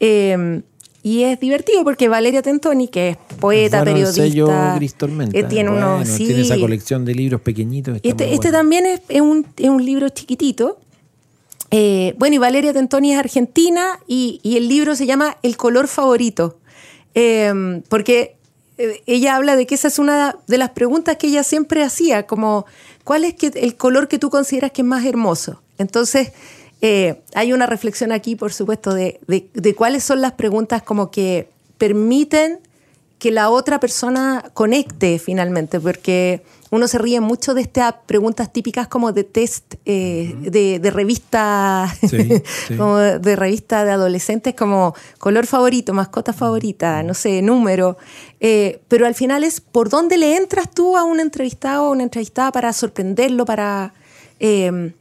Eh, 0.00 0.62
y 1.02 1.22
es 1.22 1.38
divertido 1.38 1.84
porque 1.84 2.08
Valeria 2.08 2.42
Tentoni, 2.42 2.88
que 2.88 3.10
es 3.10 3.16
poeta, 3.38 3.78
el 3.82 4.06
sello 4.08 4.46
periodista, 4.46 4.74
Gris 4.74 4.94
Tormenta. 4.96 5.38
eh, 5.38 5.44
tiene 5.44 5.70
Bueno, 5.70 5.96
unos, 5.98 6.08
sí. 6.08 6.26
tiene 6.26 6.42
esa 6.42 6.58
colección 6.58 7.04
de 7.04 7.14
libros 7.14 7.40
pequeñitos. 7.42 8.00
Este, 8.02 8.10
este 8.10 8.36
bueno. 8.48 8.50
también 8.58 8.86
es, 8.86 9.00
es 9.08 9.20
un, 9.20 9.46
es 9.56 9.68
un 9.68 9.84
libro 9.86 10.08
chiquitito. 10.08 10.80
Eh, 11.70 12.14
bueno, 12.18 12.34
y 12.34 12.38
Valeria 12.38 12.72
Tentoni 12.72 13.12
es 13.12 13.18
argentina 13.20 14.00
y, 14.08 14.40
y 14.42 14.56
el 14.56 14.68
libro 14.68 14.96
se 14.96 15.06
llama 15.06 15.36
El 15.44 15.56
color 15.56 15.86
favorito. 15.86 16.58
Eh, 17.14 17.82
porque 17.88 18.34
ella 18.78 19.36
habla 19.36 19.56
de 19.56 19.66
que 19.66 19.74
esa 19.74 19.88
es 19.88 19.98
una 19.98 20.36
de 20.46 20.58
las 20.58 20.70
preguntas 20.70 21.16
que 21.16 21.28
ella 21.28 21.42
siempre 21.42 21.82
hacía, 21.82 22.26
como 22.26 22.66
¿cuál 23.04 23.24
es 23.24 23.34
que, 23.34 23.46
el 23.54 23.76
color 23.76 24.08
que 24.08 24.18
tú 24.18 24.30
consideras 24.30 24.70
que 24.72 24.82
es 24.82 24.86
más 24.86 25.04
hermoso? 25.04 25.62
Entonces, 25.78 26.32
eh, 26.82 27.22
hay 27.34 27.52
una 27.52 27.66
reflexión 27.66 28.12
aquí, 28.12 28.36
por 28.36 28.52
supuesto, 28.52 28.92
de, 28.94 29.20
de- 29.26 29.48
de 29.54 29.74
cuáles 29.74 30.04
son 30.04 30.20
las 30.20 30.32
preguntas 30.32 30.82
como 30.82 31.10
que 31.10 31.48
permiten 31.78 32.58
que 33.18 33.30
la 33.30 33.48
otra 33.50 33.80
persona 33.80 34.44
conecte 34.52 35.18
finalmente, 35.18 35.80
porque 35.80 36.42
uno 36.70 36.88
se 36.88 36.98
ríe 36.98 37.20
mucho 37.20 37.54
de 37.54 37.62
estas 37.62 37.94
preguntas 38.06 38.52
típicas 38.52 38.88
como 38.88 39.12
de 39.12 39.24
test 39.24 39.76
eh, 39.84 40.34
de, 40.38 40.78
de 40.80 40.90
revista, 40.90 41.88
Sí, 42.08 42.18
sí. 42.68 42.76
como 42.76 42.98
de 42.98 43.36
revista 43.36 43.84
de 43.84 43.92
adolescentes, 43.92 44.54
como 44.54 44.94
color 45.18 45.46
favorito, 45.46 45.94
mascota 45.94 46.32
favorita, 46.32 47.02
no 47.02 47.14
sé, 47.14 47.40
número. 47.40 47.96
Eh, 48.40 48.80
pero 48.88 49.06
al 49.06 49.14
final 49.14 49.44
es 49.44 49.60
por 49.60 49.88
dónde 49.88 50.18
le 50.18 50.36
entras 50.36 50.70
tú 50.70 50.96
a 50.96 51.04
un 51.04 51.20
entrevistado 51.20 51.84
o 51.84 51.92
una 51.92 52.02
entrevistada 52.02 52.52
para 52.52 52.72
sorprenderlo, 52.72 53.44
para 53.46 53.94
eh, 54.40 54.92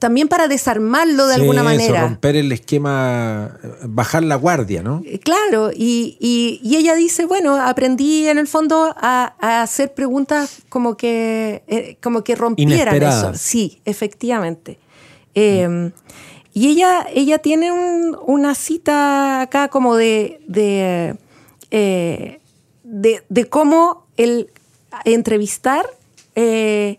también 0.00 0.26
para 0.26 0.48
desarmarlo 0.48 1.28
de 1.28 1.34
Sí, 1.36 1.40
alguna 1.42 1.60
eso, 1.60 1.64
manera. 1.70 2.00
romper 2.02 2.34
el 2.34 2.50
esquema, 2.50 3.56
bajar 3.84 4.24
la 4.24 4.34
guardia, 4.34 4.82
¿no? 4.82 5.02
Eh, 5.04 5.20
Claro, 5.20 5.70
y, 5.72 6.16
y- 6.18 6.58
y 6.64 6.76
ella 6.76 6.96
dice, 6.96 7.26
bueno, 7.26 7.54
aprendí 7.54 8.26
en 8.26 8.38
el 8.38 8.48
fondo 8.48 8.92
a, 8.96 9.34
a 9.38 9.62
hacer 9.62 9.94
preguntas 9.94 10.62
como 10.68 10.96
que, 10.96 11.62
eh, 11.68 11.96
como 12.02 12.24
que 12.24 12.34
rompieran 12.34 13.00
eso. 13.00 13.32
Sí, 13.34 13.80
efectivamente. 13.84 14.78
Eh, 15.36 15.92
y 16.52 16.66
ella, 16.68 17.06
ella 17.14 17.38
tiene 17.38 17.70
un- 17.70 18.18
una 18.26 18.56
cita 18.56 19.42
acá 19.42 19.68
como 19.68 19.94
de, 19.94 20.40
de, 20.48 21.16
eh, 21.70 22.40
de, 22.82 23.22
de 23.28 23.44
cómo 23.48 24.06
el 24.16 24.48
entrevistar 25.04 25.86
eh, 26.34 26.98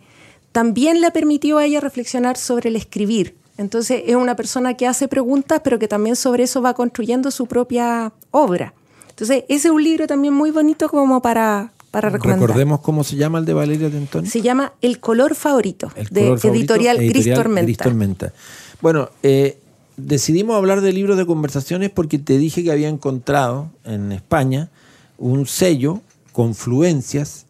también 0.52 1.02
le 1.02 1.12
permitió 1.12 1.58
a 1.58 1.66
ella 1.66 1.80
reflexionar 1.80 2.38
sobre 2.38 2.70
el 2.70 2.76
escribir. 2.76 3.36
Entonces 3.58 4.04
es 4.06 4.16
una 4.16 4.36
persona 4.36 4.76
que 4.76 4.88
hace 4.88 5.08
preguntas, 5.08 5.62
pero 5.64 5.78
que 5.80 5.88
también 5.88 6.16
sobre 6.16 6.44
eso 6.44 6.62
va 6.62 6.74
construyendo 6.74 7.32
su 7.32 7.46
propia 7.46 8.12
obra. 8.32 8.74
Entonces 9.10 9.44
ese 9.50 9.68
es 9.68 9.74
un 9.74 9.84
libro 9.84 10.08
también 10.08 10.34
muy 10.34 10.52
bonito 10.52 10.90
como 10.90 11.22
para, 11.22 11.72
para 11.92 12.10
recomendar. 12.10 12.48
Recordemos 12.48 12.80
cómo 12.82 13.04
se 13.04 13.18
llama 13.18 13.40
el 13.40 13.46
de 13.46 13.54
Valeria 13.54 13.90
Tentoni. 13.90 14.28
Se 14.28 14.42
llama 14.42 14.74
El 14.82 15.00
color 15.00 15.36
favorito, 15.36 15.92
El 15.96 16.08
de 16.08 16.22
color 16.22 16.40
favorito, 16.40 16.74
editorial. 16.74 16.98
Gris 16.98 17.34
Tormenta. 17.78 18.34
Bueno, 18.82 19.10
eh, 19.22 19.58
decidimos 19.98 20.56
hablar 20.56 20.82
de 20.82 20.92
libros 20.94 21.18
de 21.18 21.26
conversaciones 21.26 21.92
porque 21.92 22.18
te 22.18 22.38
dije 22.38 22.64
que 22.64 22.72
había 22.72 22.90
encontrado 22.90 23.70
en 23.86 24.12
España 24.12 24.70
un 25.18 25.46
sello, 25.46 26.02
Confluencias, 26.32 27.46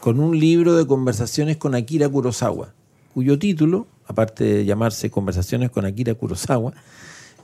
con 0.00 0.20
un 0.20 0.38
libro 0.38 0.74
de 0.76 0.86
conversaciones 0.86 1.56
con 1.56 1.74
Akira 1.74 2.08
Kurosawa, 2.08 2.74
cuyo 3.14 3.38
título, 3.38 3.86
aparte 4.06 4.44
de 4.44 4.64
llamarse 4.64 5.10
Conversaciones 5.10 5.70
con 5.70 5.84
Akira 5.84 6.14
Kurosawa, 6.14 6.72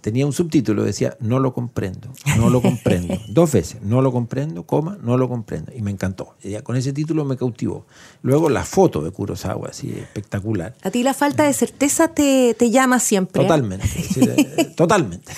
tenía 0.03 0.27
un 0.27 0.33
subtítulo, 0.33 0.83
decía, 0.85 1.17
no 1.21 1.39
lo 1.39 1.55
comprendo, 1.55 2.13
no 2.37 2.51
lo 2.51 2.61
comprendo. 2.61 3.17
Dos 3.29 3.53
veces, 3.53 3.81
no 3.83 4.03
lo 4.03 4.13
comprendo, 4.13 4.65
coma, 4.65 4.99
no 5.01 5.17
lo 5.17 5.29
comprendo. 5.29 5.73
Y 5.75 5.81
me 5.81 5.91
encantó. 5.91 6.35
Y 6.43 6.55
con 6.57 6.77
ese 6.77 6.93
título 6.93 7.25
me 7.25 7.37
cautivó. 7.37 7.87
Luego 8.21 8.51
la 8.51 8.65
foto 8.65 9.01
de 9.03 9.13
Kurosawa, 9.13 9.69
así 9.69 9.93
espectacular. 9.97 10.75
A 10.83 10.91
ti 10.91 11.03
la 11.03 11.15
falta 11.15 11.45
de 11.45 11.53
certeza 11.53 12.09
te, 12.09 12.55
te 12.59 12.71
llama 12.71 12.99
siempre. 12.99 13.41
¿eh? 13.41 13.45
Totalmente, 13.47 13.87
es 13.87 13.95
decir, 13.95 14.35
eh, 14.37 14.73
totalmente. 14.77 15.33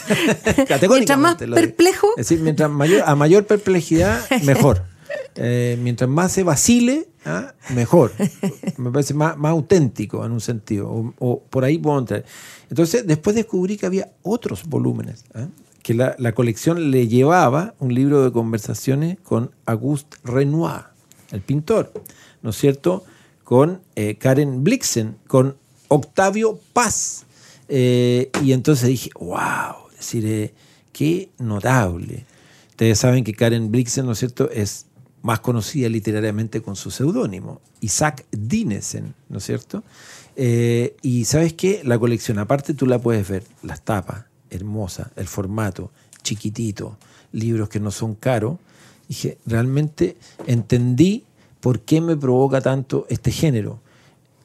Categóricamente 0.66 1.46
Mientras 1.46 1.48
más 1.48 1.60
perplejo. 1.60 2.08
Es 2.16 2.28
decir, 2.28 2.40
mientras 2.40 2.70
mayor, 2.70 3.02
a 3.06 3.14
mayor 3.14 3.46
perplejidad, 3.46 4.18
mejor. 4.44 4.93
Eh, 5.36 5.78
mientras 5.82 6.08
más 6.08 6.32
se 6.32 6.42
vacile, 6.42 7.08
¿ah? 7.24 7.54
mejor. 7.70 8.12
Me 8.76 8.90
parece 8.90 9.14
más, 9.14 9.36
más 9.36 9.50
auténtico 9.50 10.24
en 10.24 10.32
un 10.32 10.40
sentido. 10.40 11.14
O, 11.18 11.42
por 11.42 11.64
ahí 11.64 11.78
puedo 11.78 11.98
entrar. 11.98 12.24
Entonces, 12.70 13.06
después 13.06 13.36
descubrí 13.36 13.76
que 13.76 13.86
había 13.86 14.12
otros 14.22 14.64
volúmenes. 14.66 15.24
¿ah? 15.34 15.48
Que 15.82 15.94
la, 15.94 16.14
la 16.18 16.32
colección 16.32 16.90
le 16.90 17.08
llevaba 17.08 17.74
un 17.78 17.94
libro 17.94 18.24
de 18.24 18.32
conversaciones 18.32 19.18
con 19.22 19.50
Auguste 19.66 20.16
Renoir, 20.24 20.84
el 21.30 21.40
pintor, 21.40 21.92
¿no 22.42 22.50
es 22.50 22.56
cierto? 22.56 23.04
Con 23.42 23.82
eh, 23.96 24.16
Karen 24.16 24.64
Blixen, 24.64 25.16
con 25.26 25.56
Octavio 25.88 26.58
Paz. 26.72 27.26
Eh, 27.68 28.30
y 28.42 28.52
entonces 28.52 28.88
dije, 28.88 29.10
wow, 29.18 29.88
es 29.90 29.98
decir, 29.98 30.54
qué 30.92 31.30
notable. 31.38 32.24
Ustedes 32.70 32.98
saben 32.98 33.24
que 33.24 33.34
Karen 33.34 33.70
Blixen, 33.70 34.06
¿no 34.06 34.12
es 34.12 34.18
cierto?, 34.18 34.50
más 35.24 35.40
conocida 35.40 35.88
literariamente 35.88 36.60
con 36.60 36.76
su 36.76 36.90
seudónimo, 36.90 37.62
Isaac 37.80 38.26
Dinesen, 38.30 39.14
¿no 39.30 39.38
es 39.38 39.44
cierto? 39.44 39.82
Eh, 40.36 40.96
y 41.00 41.24
sabes 41.24 41.54
qué, 41.54 41.80
la 41.82 41.98
colección, 41.98 42.38
aparte 42.38 42.74
tú 42.74 42.86
la 42.86 42.98
puedes 42.98 43.26
ver, 43.26 43.42
las 43.62 43.80
tapas, 43.80 44.26
hermosa, 44.50 45.12
el 45.16 45.26
formato, 45.26 45.90
chiquitito, 46.22 46.98
libros 47.32 47.70
que 47.70 47.80
no 47.80 47.90
son 47.90 48.14
caros. 48.14 48.58
Dije, 49.08 49.38
realmente 49.46 50.18
entendí 50.46 51.24
por 51.62 51.80
qué 51.80 52.02
me 52.02 52.18
provoca 52.18 52.60
tanto 52.60 53.06
este 53.08 53.30
género 53.30 53.80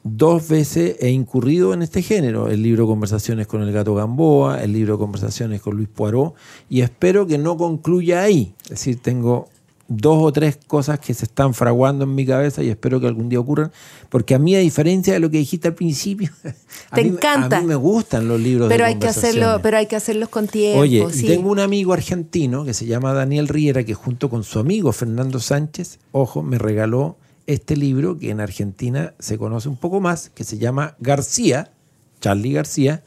dos 0.02 0.48
veces 0.48 0.96
he 1.00 1.10
incurrido 1.10 1.74
en 1.74 1.82
este 1.82 2.00
género, 2.00 2.48
el 2.48 2.62
libro 2.62 2.86
Conversaciones 2.86 3.46
con 3.46 3.62
el 3.62 3.70
gato 3.70 3.94
Gamboa, 3.94 4.62
el 4.62 4.72
libro 4.72 4.98
Conversaciones 4.98 5.60
con 5.60 5.76
Luis 5.76 5.88
Poirot, 5.88 6.34
y 6.70 6.80
espero 6.80 7.26
que 7.26 7.36
no 7.36 7.58
concluya 7.58 8.22
ahí. 8.22 8.54
Es 8.64 8.70
decir, 8.70 9.00
tengo 9.02 9.50
dos 9.92 10.18
o 10.22 10.32
tres 10.32 10.56
cosas 10.68 11.00
que 11.00 11.12
se 11.14 11.24
están 11.24 11.52
fraguando 11.52 12.04
en 12.04 12.14
mi 12.14 12.24
cabeza 12.24 12.62
y 12.62 12.68
espero 12.68 13.00
que 13.00 13.08
algún 13.08 13.28
día 13.28 13.40
ocurran, 13.40 13.72
porque 14.08 14.36
a 14.36 14.38
mí, 14.38 14.54
a 14.54 14.60
diferencia 14.60 15.12
de 15.12 15.18
lo 15.18 15.30
que 15.32 15.38
dijiste 15.38 15.66
al 15.66 15.74
principio, 15.74 16.30
a 16.90 16.94
Te 16.94 17.02
mí 17.02 17.10
me- 17.10 17.16
encanta. 17.16 17.58
A 17.58 17.60
mí 17.60 17.66
me 17.66 17.74
gustan 17.74 18.28
los 18.28 18.40
libros 18.40 18.68
Pero 18.68 18.84
de 18.84 18.90
hay 18.90 18.98
que 19.00 19.08
hacerlo, 19.08 19.58
pero 19.62 19.78
hay 19.78 19.86
que 19.86 19.96
hacerlos 19.96 20.28
con 20.28 20.46
tiempo. 20.46 20.78
Oye, 20.80 21.04
y 21.12 21.22
tengo 21.24 21.50
un 21.50 21.58
amigo 21.58 21.92
argentino 21.92 22.64
que 22.64 22.72
se 22.72 22.86
llama 22.86 23.12
Daniel 23.12 23.48
Riera, 23.48 23.82
que 23.82 23.94
junto 23.94 24.30
con 24.30 24.44
su 24.44 24.60
amigo 24.60 24.92
Fernando 24.92 25.40
Sánchez, 25.40 25.98
ojo, 26.12 26.42
me 26.44 26.56
regaló 26.56 27.16
este 27.48 27.76
libro 27.76 28.16
que 28.16 28.30
en 28.30 28.38
Argentina 28.40 29.14
se 29.18 29.38
conoce 29.38 29.68
un 29.68 29.76
poco 29.76 30.00
más, 30.00 30.30
que 30.30 30.44
se 30.44 30.56
llama 30.58 30.94
García, 31.00 31.72
Charlie 32.20 32.52
García, 32.52 33.02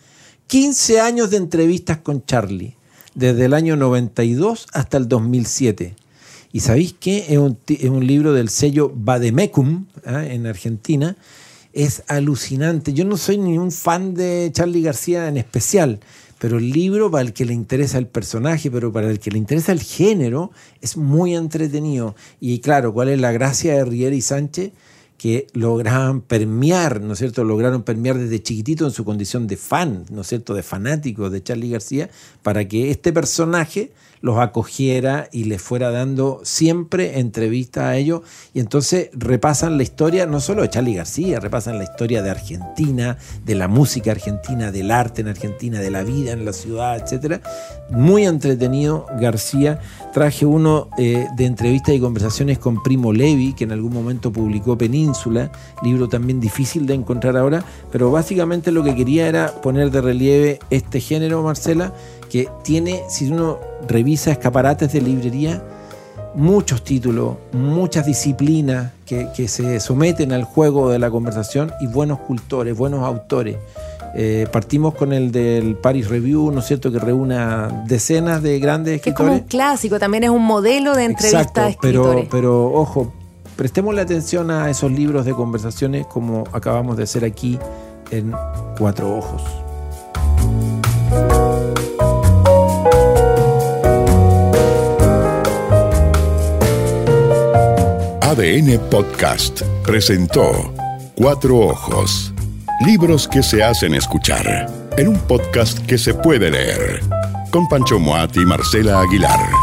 15 0.48 1.00
años 1.00 1.30
de 1.30 1.38
entrevistas 1.38 2.00
con 2.00 2.26
Charlie, 2.26 2.76
desde 3.16 3.46
el 3.46 3.54
año 3.54 3.78
92 3.78 4.68
hasta 4.74 4.98
el 4.98 5.08
2007. 5.08 5.96
¿Y 6.54 6.60
sabéis 6.62 6.96
qué? 7.00 7.26
Es 7.30 7.38
un, 7.38 7.56
ti- 7.56 7.80
es 7.82 7.90
un 7.90 8.06
libro 8.08 8.32
del 8.32 8.48
sello 8.48 8.92
Bademecum 8.96 9.88
¿ah? 10.06 10.24
en 10.26 10.46
Argentina. 10.46 11.18
Es 11.74 12.04
alucinante. 12.08 12.94
Yo 12.94 13.04
no 13.06 13.18
soy 13.18 13.40
ni 13.40 13.58
un 13.58 13.72
fan 13.72 14.14
de 14.14 14.52
Charlie 14.54 14.84
García 14.84 15.28
en 15.28 15.38
especial, 15.38 16.00
pero 16.38 16.60
el 16.60 16.70
libro, 16.70 17.10
para 17.10 17.24
el 17.24 17.34
que 17.34 17.46
le 17.46 17.54
interesa 17.54 17.98
el 17.98 18.06
personaje, 18.06 18.70
pero 18.70 18.94
para 18.94 19.10
el 19.10 19.18
que 19.20 19.32
le 19.32 19.40
interesa 19.40 19.72
el 19.72 19.82
género, 19.82 20.52
es 20.82 20.96
muy 20.96 21.36
entretenido. 21.36 22.16
Y 22.40 22.60
claro, 22.60 22.94
¿cuál 22.94 23.10
es 23.10 23.20
la 23.20 23.32
gracia 23.32 23.74
de 23.74 23.86
Riera 23.86 24.16
y 24.16 24.22
Sánchez? 24.22 24.72
Que 25.24 25.48
lograban 25.54 26.20
permear, 26.20 27.00
¿no 27.00 27.14
es 27.14 27.20
cierto? 27.20 27.46
Lograron 27.46 27.84
permear 27.84 28.18
desde 28.18 28.44
chiquitito 28.44 28.84
en 28.84 28.92
su 28.92 29.06
condición 29.06 29.48
de 29.48 29.56
fan, 29.56 30.04
¿no 30.10 30.20
es 30.20 30.28
cierto? 30.28 30.54
De 30.54 30.64
fanático 30.64 31.30
de 31.30 31.42
Charlie 31.42 31.70
García, 31.70 32.10
para 32.42 32.68
que 32.68 32.92
este 32.92 33.14
personaje 33.14 33.94
los 34.24 34.40
acogiera 34.40 35.28
y 35.34 35.44
les 35.44 35.62
fuera 35.62 35.92
dando 35.92 36.40
siempre 36.44 37.20
entrevistas 37.20 37.84
a 37.84 37.98
ellos. 37.98 38.22
Y 38.54 38.62
entonces 38.62 39.10
repasan 39.12 39.76
la 39.76 39.84
historia 39.84 40.26
no 40.26 40.40
solo 40.40 40.62
de 40.62 40.70
Charlie 40.70 40.96
García, 40.96 41.42
repasan 41.42 41.78
la 41.78 41.84
historia 41.84 42.22
de 42.22 42.30
Argentina, 42.30 43.18
de 43.46 43.56
la 43.56 43.68
música 43.68 44.12
argentina, 44.12 44.72
del 44.72 44.92
arte 44.92 45.22
en 45.22 45.28
Argentina, 45.28 45.82
de 45.82 45.92
la 45.92 46.04
vida 46.04 46.32
en 46.32 46.46
la 46.46 46.54
ciudad, 46.54 46.98
etc. 46.98 47.42
Muy 47.90 48.26
entretenido 48.26 49.08
García. 49.20 49.82
Traje 50.14 50.46
uno 50.46 50.88
eh, 50.98 51.28
de 51.36 51.46
entrevistas 51.46 51.94
y 51.94 52.00
conversaciones 52.00 52.60
con 52.60 52.82
Primo 52.82 53.12
Levi, 53.12 53.52
que 53.52 53.66
en 53.66 53.74
algún 53.74 53.92
momento 53.92 54.32
publicó 54.32 54.78
Península, 54.78 55.13
libro 55.84 56.08
también 56.10 56.40
difícil 56.40 56.86
de 56.86 56.94
encontrar 56.94 57.38
ahora, 57.38 57.64
pero 57.92 58.12
básicamente 58.12 58.72
lo 58.72 58.84
que 58.84 58.96
quería 58.96 59.28
era 59.28 59.48
poner 59.62 59.92
de 59.92 60.02
relieve 60.02 60.60
este 60.70 61.00
género, 61.00 61.44
Marcela, 61.44 61.94
que 62.30 62.48
tiene, 62.64 63.04
si 63.10 63.30
uno 63.32 63.60
revisa 63.88 64.32
escaparates 64.32 64.92
de 64.94 65.02
librería, 65.02 65.64
muchos 66.36 66.84
títulos, 66.84 67.36
muchas 67.52 68.06
disciplinas 68.08 68.92
que, 69.06 69.28
que 69.36 69.48
se 69.48 69.80
someten 69.80 70.32
al 70.32 70.44
juego 70.44 70.90
de 70.90 70.98
la 70.98 71.12
conversación 71.12 71.72
y 71.80 71.88
buenos 71.88 72.20
cultores, 72.20 72.76
buenos 72.76 73.04
autores. 73.04 73.58
Eh, 74.16 74.48
partimos 74.52 74.94
con 74.94 75.12
el 75.12 75.32
del 75.32 75.76
Paris 75.76 76.08
Review, 76.08 76.52
¿no 76.52 76.60
es 76.60 76.68
cierto?, 76.68 76.92
que 76.92 77.00
reúne 77.00 77.36
a 77.36 77.84
decenas 77.88 78.44
de 78.44 78.60
grandes 78.60 79.02
Que 79.02 79.10
es 79.10 79.16
como 79.16 79.30
un 79.30 79.36
escritores. 79.38 79.50
clásico, 79.50 79.98
también 80.00 80.24
es 80.24 80.30
un 80.30 80.44
modelo 80.44 80.96
de 80.96 81.06
entrevista 81.06 81.40
Exacto, 81.40 81.62
a 81.62 81.70
escritores. 81.70 82.28
pero, 82.30 82.30
pero 82.30 82.74
ojo, 82.74 83.12
prestémosle 83.56 84.02
atención 84.02 84.52
a 84.52 84.70
esos 84.70 84.92
libros 84.92 85.26
de 85.26 85.34
conversaciones 85.34 86.06
como 86.08 86.44
acabamos 86.52 86.98
de 86.98 87.04
hacer 87.04 87.26
aquí 87.26 87.60
en 88.12 88.34
Cuatro 88.78 89.18
Ojos. 89.18 89.44
ADN 98.22 98.80
Podcast 98.90 99.62
presentó 99.86 100.74
Cuatro 101.16 101.60
Ojos. 101.60 102.34
Libros 102.84 103.28
que 103.28 103.44
se 103.44 103.64
hacen 103.64 103.94
escuchar 103.94 104.68
en 104.98 105.08
un 105.08 105.20
podcast 105.20 105.78
que 105.86 105.98
se 105.98 106.14
puede 106.14 106.50
leer. 106.50 107.02
Con 107.52 107.68
Pancho 107.68 108.00
Moat 108.00 108.36
y 108.36 108.46
Marcela 108.46 109.02
Aguilar. 109.02 109.63